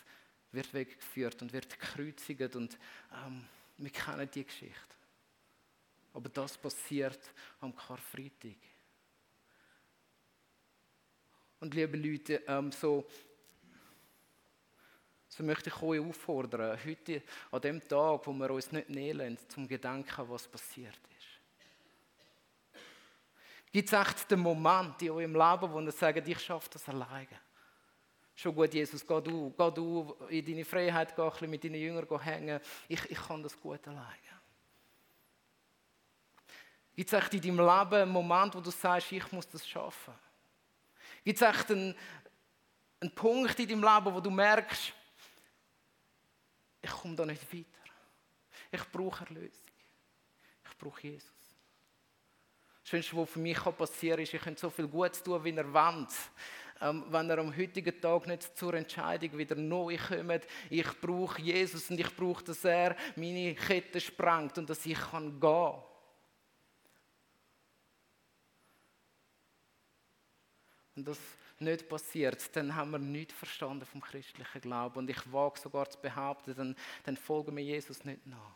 wird 0.52 0.74
weggeführt 0.74 1.42
und 1.42 1.54
wird 1.54 1.70
gekreuzigt 1.70 2.56
und 2.56 2.78
ähm, 3.13 3.46
wir 3.78 3.92
kennen 3.92 4.30
die 4.34 4.44
Geschichte. 4.44 4.96
Aber 6.13 6.30
das 6.30 6.58
passiert 6.58 7.20
am 7.62 7.76
Karfreitag. 7.76 8.58
Und 11.60 11.74
liebe 11.74 11.98
Leute, 11.98 12.42
ähm, 12.48 12.72
so, 12.72 13.06
so 15.30 15.44
möchte 15.44 15.70
ich 15.70 15.82
euch 15.82 16.02
auffordern, 16.02 16.78
heute 16.84 17.22
an 17.52 17.62
dem 17.62 17.88
Tag, 17.88 18.26
wo 18.26 18.34
wir 18.34 18.50
uns 18.50 18.72
nicht 18.72 18.89
nehmen, 18.89 19.38
zum 19.48 19.68
Gedenken, 19.68 20.30
was 20.30 20.48
passiert 20.48 21.00
ist. 21.18 22.82
Gibt 23.72 23.94
es 23.94 23.94
echt 23.94 24.32
den 24.32 24.39
Moment 24.39 25.00
in 25.04 25.12
eurem 25.12 25.34
Leben, 25.34 25.72
wo 25.72 25.80
ihr 25.80 25.92
sagt, 25.92 26.28
ich 26.28 26.39
schaffe 26.39 26.70
das 26.74 26.89
alleine? 26.89 27.28
Schon 28.36 28.56
gut, 28.56 28.74
Jesus, 28.74 29.06
geh 29.06 29.22
du, 29.22 29.54
geh 29.56 29.72
du 29.72 30.15
in 30.30 30.44
deine 30.44 30.65
Freiheit, 30.65 31.15
geh 31.15 31.22
ein 31.22 31.30
bisschen 31.30 31.50
mit 31.50 31.63
deinen 31.63 31.76
Jüngern 31.76 32.22
hängen. 32.22 32.60
Ich, 32.88 33.12
ich 33.12 33.18
kann 33.18 33.44
das 33.44 33.60
gut 33.60 33.88
alleine. 33.88 34.08
Gibt 36.96 37.13
es 37.13 37.22
echt 37.22 37.34
in 37.36 37.42
deinem 37.42 37.60
Leben 37.60 38.02
einen 38.02 38.12
Moment, 38.12 38.56
wo 38.56 38.62
du 38.62 38.72
sagst, 38.72 39.12
ich 39.12 39.32
muss 39.32 39.48
das 39.48 39.68
schaffen? 39.68 40.13
Gibt 41.24 41.39
es 41.39 41.48
echt 41.48 41.70
einen, 41.70 41.96
einen 43.00 43.13
Punkt 43.13 43.60
in 43.60 43.68
deinem 43.68 43.84
Leben, 43.84 44.15
wo 44.15 44.20
du 44.20 44.32
merkst, 44.32 44.94
ich 46.89 47.02
komme 47.02 47.15
da 47.15 47.25
nicht 47.25 47.54
weiter. 47.54 47.65
Ich 48.71 48.84
brauche 48.91 49.25
Erlösung. 49.25 49.67
Ich 50.65 50.78
brauche 50.78 51.08
Jesus. 51.08 51.32
Das 52.82 52.89
Schönste, 52.89 53.17
was 53.17 53.30
für 53.30 53.39
mich 53.39 53.60
passieren 53.60 54.17
kann, 54.17 54.23
ist, 54.23 54.34
ich 54.34 54.41
könnte 54.41 54.62
so 54.62 54.69
viel 54.69 54.88
Gutes 54.88 55.21
tun, 55.23 55.43
wie 55.43 55.52
er 55.52 55.73
will 55.73 56.08
ähm, 56.82 57.04
wenn 57.10 57.30
er 57.30 57.39
am 57.39 57.56
heutigen 57.56 57.99
Tag 57.99 58.25
nicht 58.28 58.58
zur 58.58 58.73
Entscheidung 58.73 59.38
wieder 59.38 59.56
neu 59.56 59.97
kommt, 59.97 60.47
ich 60.69 61.02
brauche 61.02 61.41
Jesus 61.41 61.89
und 61.89 61.99
ich 61.99 62.15
brauche, 62.15 62.43
dass 62.43 62.63
er 62.63 62.95
meine 63.17 63.54
Kette 63.54 63.99
sprengt 63.99 64.58
und 64.58 64.69
dass 64.69 64.86
ich 64.86 64.97
kann 64.97 65.39
gehen 65.39 65.73
Und 70.95 71.08
das 71.08 71.19
nicht 71.62 71.88
passiert, 71.89 72.56
dann 72.56 72.76
haben 72.76 72.91
wir 72.91 73.00
nichts 73.00 73.34
verstanden 73.34 73.86
vom 73.86 74.02
christlichen 74.02 74.62
Glauben. 74.62 74.98
Und 75.00 75.10
ich 75.10 75.32
wage 75.32 75.60
sogar 75.60 75.89
zu 75.89 76.00
behaupten, 76.00 76.56
dann, 76.56 76.76
dann 77.04 77.17
folgen 77.17 77.56
wir 77.56 77.63
Jesus 77.63 78.04
nicht 78.06 78.26
nach. 78.26 78.56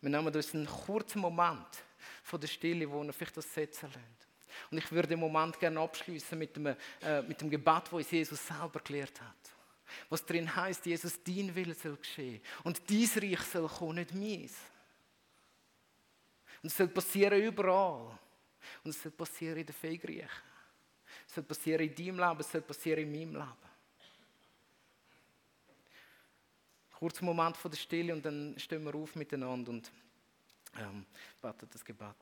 Wir 0.00 0.10
nehmen 0.10 0.34
uns 0.34 0.54
einen 0.54 0.66
kurzen 0.66 1.20
Moment 1.20 1.84
von 2.22 2.40
der 2.40 2.46
Stille, 2.46 2.88
wo 2.90 3.02
er 3.02 3.12
vielleicht 3.12 3.36
das 3.36 3.52
setzen 3.52 3.86
lässt. 3.86 4.28
Und 4.70 4.78
ich 4.78 4.90
würde 4.92 5.08
den 5.08 5.20
Moment 5.20 5.58
gerne 5.58 5.80
abschließen 5.80 6.38
mit 6.38 6.54
dem, 6.56 6.66
äh, 6.66 7.22
mit 7.22 7.40
dem 7.40 7.50
Gebet, 7.50 7.84
das 7.84 7.92
uns 7.92 8.10
Jesus 8.10 8.46
selber 8.46 8.80
gelehrt 8.80 9.20
hat. 9.20 9.36
Was 10.08 10.24
drin 10.24 10.54
heißt, 10.54 10.86
Jesus, 10.86 11.22
dein 11.22 11.54
Wille 11.54 11.74
soll 11.74 11.96
geschehen. 11.96 12.40
Und 12.64 12.88
dies 12.88 13.16
Reich 13.16 13.40
soll 13.40 13.68
kommen, 13.68 13.96
nicht 13.96 14.14
meins. 14.14 14.54
Und 16.62 16.68
es 16.68 16.76
soll 16.76 16.88
passieren 16.88 17.40
überall. 17.40 18.18
Und 18.84 18.90
es 18.90 19.02
soll 19.02 19.12
passieren 19.12 19.58
in 19.58 19.66
der 19.66 19.74
Fegriech. 19.74 20.30
Es 21.26 21.34
soll 21.34 21.44
passieren 21.44 21.88
in 21.88 21.94
deinem 21.94 22.18
Leben, 22.18 22.40
es 22.40 22.50
soll 22.50 22.60
passieren 22.60 23.02
in 23.02 23.12
meinem 23.12 23.34
Leben. 23.34 23.68
Kurzer 26.98 27.24
Moment 27.24 27.56
von 27.56 27.70
der 27.70 27.78
Stille 27.78 28.12
und 28.12 28.24
dann 28.24 28.58
stehen 28.58 28.84
wir 28.84 28.94
auf 28.94 29.14
miteinander 29.14 29.70
und 29.70 29.90
ähm, 30.76 31.06
beten 31.40 31.68
das 31.72 31.84
Gebet. 31.84 32.16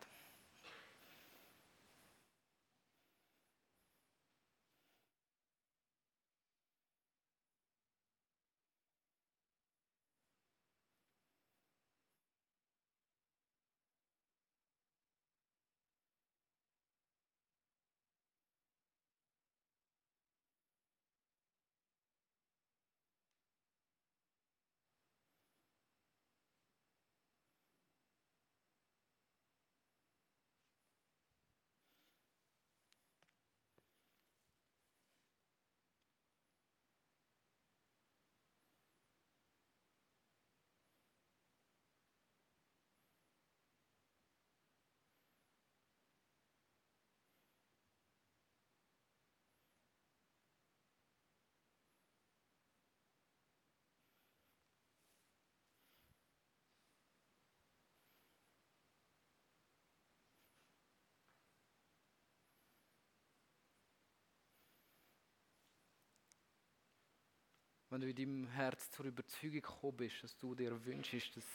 Wenn 67.97 68.03
du 68.03 68.11
in 68.11 68.17
deinem 68.17 68.49
Herz 68.49 68.91
zur 68.91 69.07
Überzeugung 69.07 69.53
gekommen 69.53 69.97
bist, 69.97 70.23
dass 70.23 70.37
du 70.37 70.55
dir 70.55 70.85
wünschst, 70.85 71.35
dass 71.35 71.47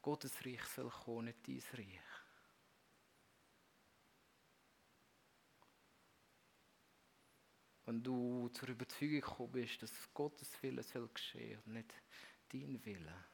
Gottes 0.00 0.32
Reich 0.46 0.62
soll 0.62 0.88
kommen, 0.88 1.24
nicht 1.24 1.48
dein 1.48 1.60
Reich. 1.72 2.00
Wenn 7.86 8.04
du 8.04 8.48
zur 8.50 8.68
Überzeugung 8.68 9.14
gekommen 9.16 9.50
bist, 9.50 9.82
dass 9.82 9.90
Gottes 10.14 10.62
Wille 10.62 10.84
soll 10.84 11.08
geschehen 11.08 11.60
und 11.66 11.72
nicht 11.72 11.92
dein 12.52 12.84
Wille. 12.84 13.24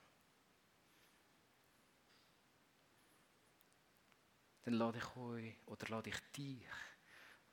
dann 4.62 4.74
lade 4.74 4.96
ich 4.96 5.16
euch 5.16 5.56
oder 5.66 5.86
lade 5.88 6.08
ich 6.08 6.20
dich 6.34 6.66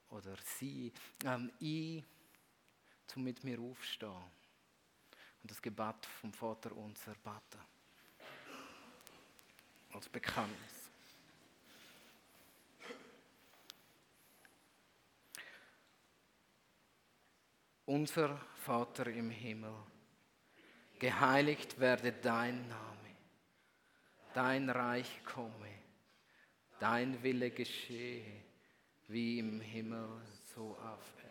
oder 0.08 0.38
sie 0.38 0.94
ähm, 1.26 1.52
ein, 1.60 2.06
um 3.18 3.24
mit 3.26 3.44
mir 3.44 3.60
aufzustehen 3.60 4.41
und 5.42 5.52
das 5.52 5.62
Gebet 5.62 6.06
vom 6.20 6.32
Vater 6.34 6.76
unser 6.76 7.14
beten. 7.14 7.62
Als 9.94 10.08
Bekenntnis. 10.08 10.82
Unser 17.86 18.38
Vater 18.56 19.08
im 19.08 19.30
Himmel, 19.32 19.76
geheiligt 20.98 21.78
werde 21.78 22.14
dein 22.14 22.68
Name, 22.70 23.16
dein 24.34 24.70
Reich 24.70 25.26
komme, 25.26 25.68
dein 26.80 27.22
Wille 27.22 27.52
geschehe, 27.52 28.44
wie 29.08 29.40
im 29.40 29.60
Himmel, 29.60 30.22
so 30.56 30.78
auf 30.78 31.16
Erden. 31.18 31.31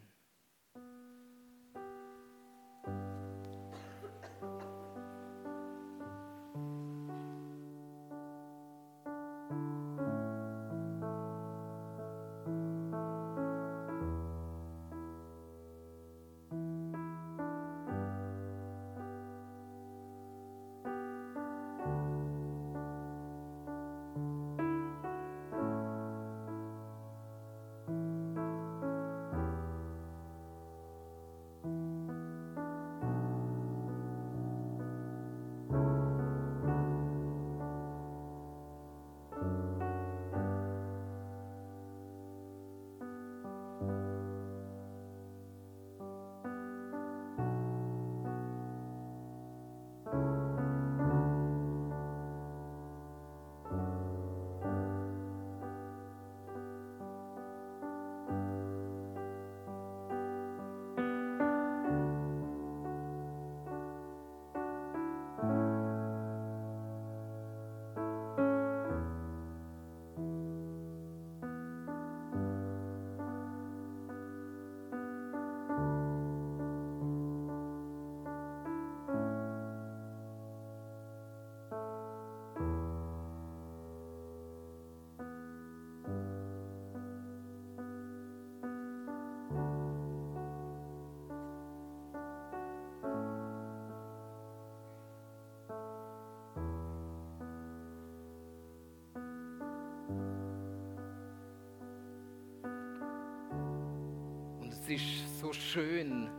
Ist 104.91 105.39
so 105.39 105.53
schön, 105.53 106.29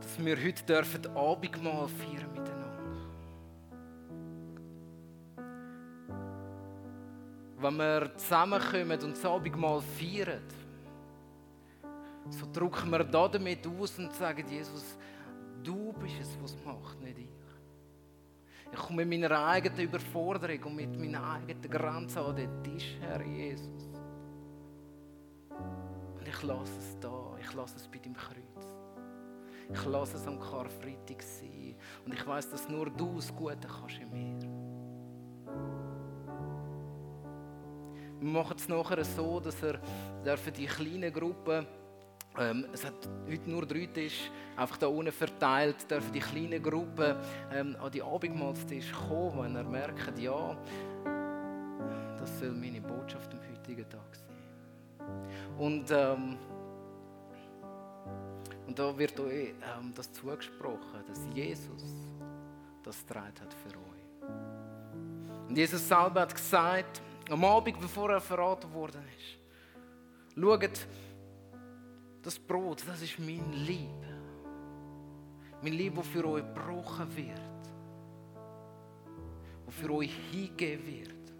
dass 0.00 0.24
wir 0.24 0.36
heute 0.36 0.62
dürfen 0.64 1.06
Abendmahl 1.16 1.88
feiern 1.88 2.32
miteinander. 2.32 2.96
Wenn 7.58 7.76
wir 7.76 8.16
zusammenkommen 8.16 9.00
und 9.02 9.16
das 9.16 9.24
Abendmahl 9.24 9.80
feiern, 9.80 10.42
so 12.30 12.46
drücken 12.52 12.90
wir 12.90 13.04
da 13.04 13.28
damit 13.28 13.66
aus 13.66 13.98
und 13.98 14.12
sagen, 14.14 14.44
Jesus, 14.48 14.96
du 15.62 15.92
bist 15.92 16.20
es, 16.20 16.38
was 16.42 16.56
macht, 16.64 17.00
nicht 17.00 17.18
ich. 17.18 17.28
Ich 18.72 18.78
komme 18.78 19.04
mit 19.04 19.20
meiner 19.20 19.46
eigenen 19.46 19.80
Überforderung 19.80 20.62
und 20.64 20.76
mit 20.76 20.98
meiner 20.98 21.34
eigenen 21.34 21.70
Grenze 21.70 22.20
an 22.20 22.36
den 22.36 22.62
Tisch, 22.64 22.96
Herr 23.00 23.22
Jesus. 23.22 23.88
Und 25.50 26.26
ich 26.26 26.42
lasse 26.42 26.78
es 26.78 26.98
da 27.00 27.25
ich 27.46 27.54
lasse 27.54 27.76
es 27.76 27.88
bei 27.88 27.98
deinem 27.98 28.16
Kreuz. 28.16 28.66
Ich 29.72 29.84
lasse 29.84 30.16
es 30.16 30.26
am 30.26 30.38
Karfreitag 30.38 31.22
sein. 31.22 31.74
Und 32.04 32.14
ich 32.14 32.26
weiß, 32.26 32.50
dass 32.50 32.68
nur 32.68 32.90
du 32.90 33.16
das 33.16 33.34
Gute 33.34 33.68
kannst 33.68 33.98
in 33.98 34.10
mir. 34.10 34.38
Wir 38.18 38.30
machen 38.30 38.56
es 38.56 38.68
nachher 38.68 39.04
so, 39.04 39.40
dass 39.40 39.56
er 39.62 40.36
für 40.36 40.52
die 40.52 40.66
kleinen 40.66 41.12
Gruppen, 41.12 41.66
ähm, 42.38 42.66
es 42.72 42.84
hat 42.84 43.08
heute 43.28 43.50
nur 43.50 43.66
drei 43.66 43.86
Tische, 43.86 44.30
einfach 44.56 44.78
da 44.78 44.86
unten 44.86 45.12
verteilt, 45.12 45.90
dürfen 45.90 46.12
die 46.12 46.20
kleinen 46.20 46.62
Gruppen 46.62 47.16
ähm, 47.52 47.76
an 47.80 47.90
die 47.90 48.02
Abendmahlstisch 48.02 48.92
kommen, 48.92 49.44
wenn 49.44 49.56
er 49.56 49.64
merkt, 49.64 50.18
ja, 50.18 50.56
das 52.18 52.38
soll 52.38 52.52
meine 52.52 52.80
Botschaft 52.80 53.32
am 53.34 53.40
heutigen 53.50 53.88
Tag 53.88 54.14
sein. 54.14 54.36
Und 55.58 55.90
ähm, 55.90 56.38
und 58.76 58.78
da 58.78 58.98
wird 58.98 59.18
euch 59.20 59.54
ähm, 59.78 59.92
das 59.94 60.12
zugesprochen, 60.12 61.02
dass 61.08 61.20
Jesus 61.34 61.82
das 62.82 63.06
getragen 63.06 63.32
hat 63.40 63.54
für 63.54 63.70
euch. 63.70 65.48
Und 65.48 65.56
Jesus 65.56 65.88
selber 65.88 66.20
hat 66.20 66.34
gesagt, 66.34 67.00
am 67.30 67.42
Abend, 67.44 67.80
bevor 67.80 68.10
er 68.10 68.20
verraten 68.20 68.70
worden 68.74 69.00
ist, 69.16 69.38
schaut, 70.38 70.86
das 72.22 72.38
Brot, 72.38 72.84
das 72.86 73.00
ist 73.00 73.18
mein 73.18 73.50
Lieb. 73.52 73.88
Mein 75.62 75.72
Lieb, 75.72 75.96
das 75.96 76.06
für 76.08 76.28
euch 76.28 76.42
gebrochen 76.42 77.16
wird. 77.16 77.40
Das 79.64 79.74
für 79.74 79.90
euch 79.90 80.14
hingegeben 80.30 80.86
wird. 80.86 81.32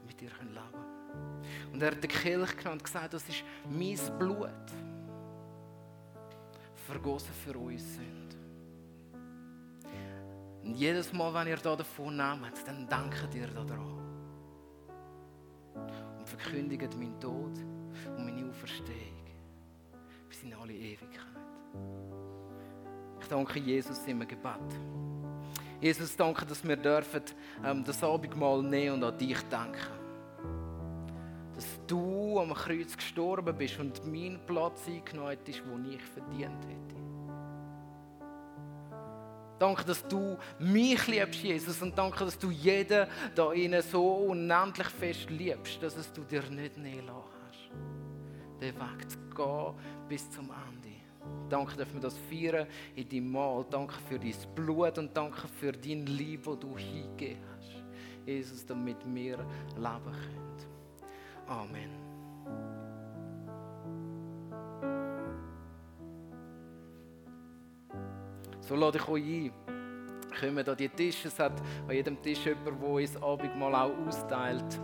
Damit 0.00 0.20
ihr 0.20 0.28
leben 0.28 0.72
könnt. 0.72 0.93
Und 1.74 1.82
er 1.82 1.90
hat 1.90 2.00
den 2.00 2.08
Kelch 2.08 2.56
genommen 2.56 2.78
und 2.78 2.84
gesagt, 2.84 3.14
das 3.14 3.28
ist 3.28 3.42
mein 3.68 3.98
Blut. 4.16 4.48
Vergossen 6.86 7.32
für 7.44 7.58
uns 7.58 7.96
sind. 7.96 8.36
Und 10.62 10.76
jedes 10.76 11.12
Mal, 11.12 11.34
wenn 11.34 11.48
ihr 11.48 11.56
da 11.56 11.74
davon 11.74 12.16
nehmt, 12.16 12.64
dann 12.64 12.88
denkt 12.88 13.34
ihr 13.34 13.48
daran. 13.48 13.98
Und 16.16 16.28
verkündigt 16.28 16.96
meinen 16.96 17.18
Tod 17.18 17.58
und 18.16 18.24
meine 18.24 18.48
Auferstehung 18.48 19.24
bis 20.28 20.44
in 20.44 20.54
alle 20.54 20.74
Ewigkeit. 20.74 21.26
Ich 23.20 23.26
danke 23.26 23.58
Jesus 23.58 24.06
im 24.06 24.20
Gebet. 24.20 24.78
Jesus, 25.80 26.14
danke, 26.14 26.46
dass 26.46 26.62
wir 26.62 26.76
dürfen, 26.76 27.22
ähm, 27.64 27.82
das 27.82 28.02
Abendmahl 28.04 28.62
nehmen 28.62 28.94
und 28.94 29.04
an 29.04 29.18
dich 29.18 29.40
denken 29.48 30.03
du 31.86 32.38
am 32.38 32.54
Kreuz 32.54 32.96
gestorben 32.96 33.56
bist 33.56 33.78
und 33.78 34.04
mein 34.06 34.38
Platz 34.46 34.86
eingenommen 34.86 35.30
hättest, 35.30 35.60
den 35.60 35.92
ich 35.92 36.02
verdient 36.02 36.64
hätte. 36.64 37.04
Danke, 39.58 39.84
dass 39.84 40.06
du 40.06 40.36
mich 40.58 41.06
liebst, 41.06 41.42
Jesus. 41.42 41.80
Und 41.80 41.96
danke, 41.96 42.24
dass 42.24 42.38
du 42.38 42.50
jeden 42.50 43.06
da 43.34 43.52
innen 43.52 43.82
so 43.82 44.04
unendlich 44.28 44.88
fest 44.88 45.30
liebst, 45.30 45.82
dass 45.82 45.96
es 45.96 46.12
du 46.12 46.22
dir 46.22 46.42
nicht 46.50 46.76
nehmen 46.76 47.10
hast. 47.10 48.60
Den 48.60 48.74
Weg 48.74 49.10
zu 49.10 49.18
gehen 49.34 49.74
bis 50.08 50.28
zum 50.30 50.50
Ende. 50.50 50.94
Danke, 51.48 51.76
dass 51.76 51.92
wir 51.92 52.00
das 52.00 52.18
feiern 52.28 52.66
in 52.94 53.08
deinem 53.08 53.32
Mahl. 53.32 53.64
Danke 53.70 53.94
für 54.08 54.18
dein 54.18 54.34
Blut 54.54 54.98
und 54.98 55.16
danke 55.16 55.48
für 55.48 55.72
dein 55.72 56.06
Liebe, 56.06 56.50
das 56.50 56.58
du 56.58 56.76
hingegeben 56.76 57.42
hast. 57.56 57.84
Jesus, 58.26 58.66
damit 58.66 58.96
wir 59.04 59.38
leben 59.38 59.46
können. 59.76 60.73
Amen. 61.46 61.90
So 68.60 68.74
lade 68.76 68.98
ich 68.98 69.08
euch 69.08 69.22
ein. 69.22 69.52
Kommen 70.40 70.68
an 70.68 70.76
die 70.76 70.88
Tische. 70.88 71.28
Es 71.28 71.38
hat 71.38 71.60
an 71.86 71.94
jedem 71.94 72.20
Tisch 72.22 72.44
jemand, 72.46 72.80
der 72.80 72.88
uns 72.88 73.16
Abendmahl 73.22 73.74
auch 73.74 74.06
austeilt. 74.06 74.80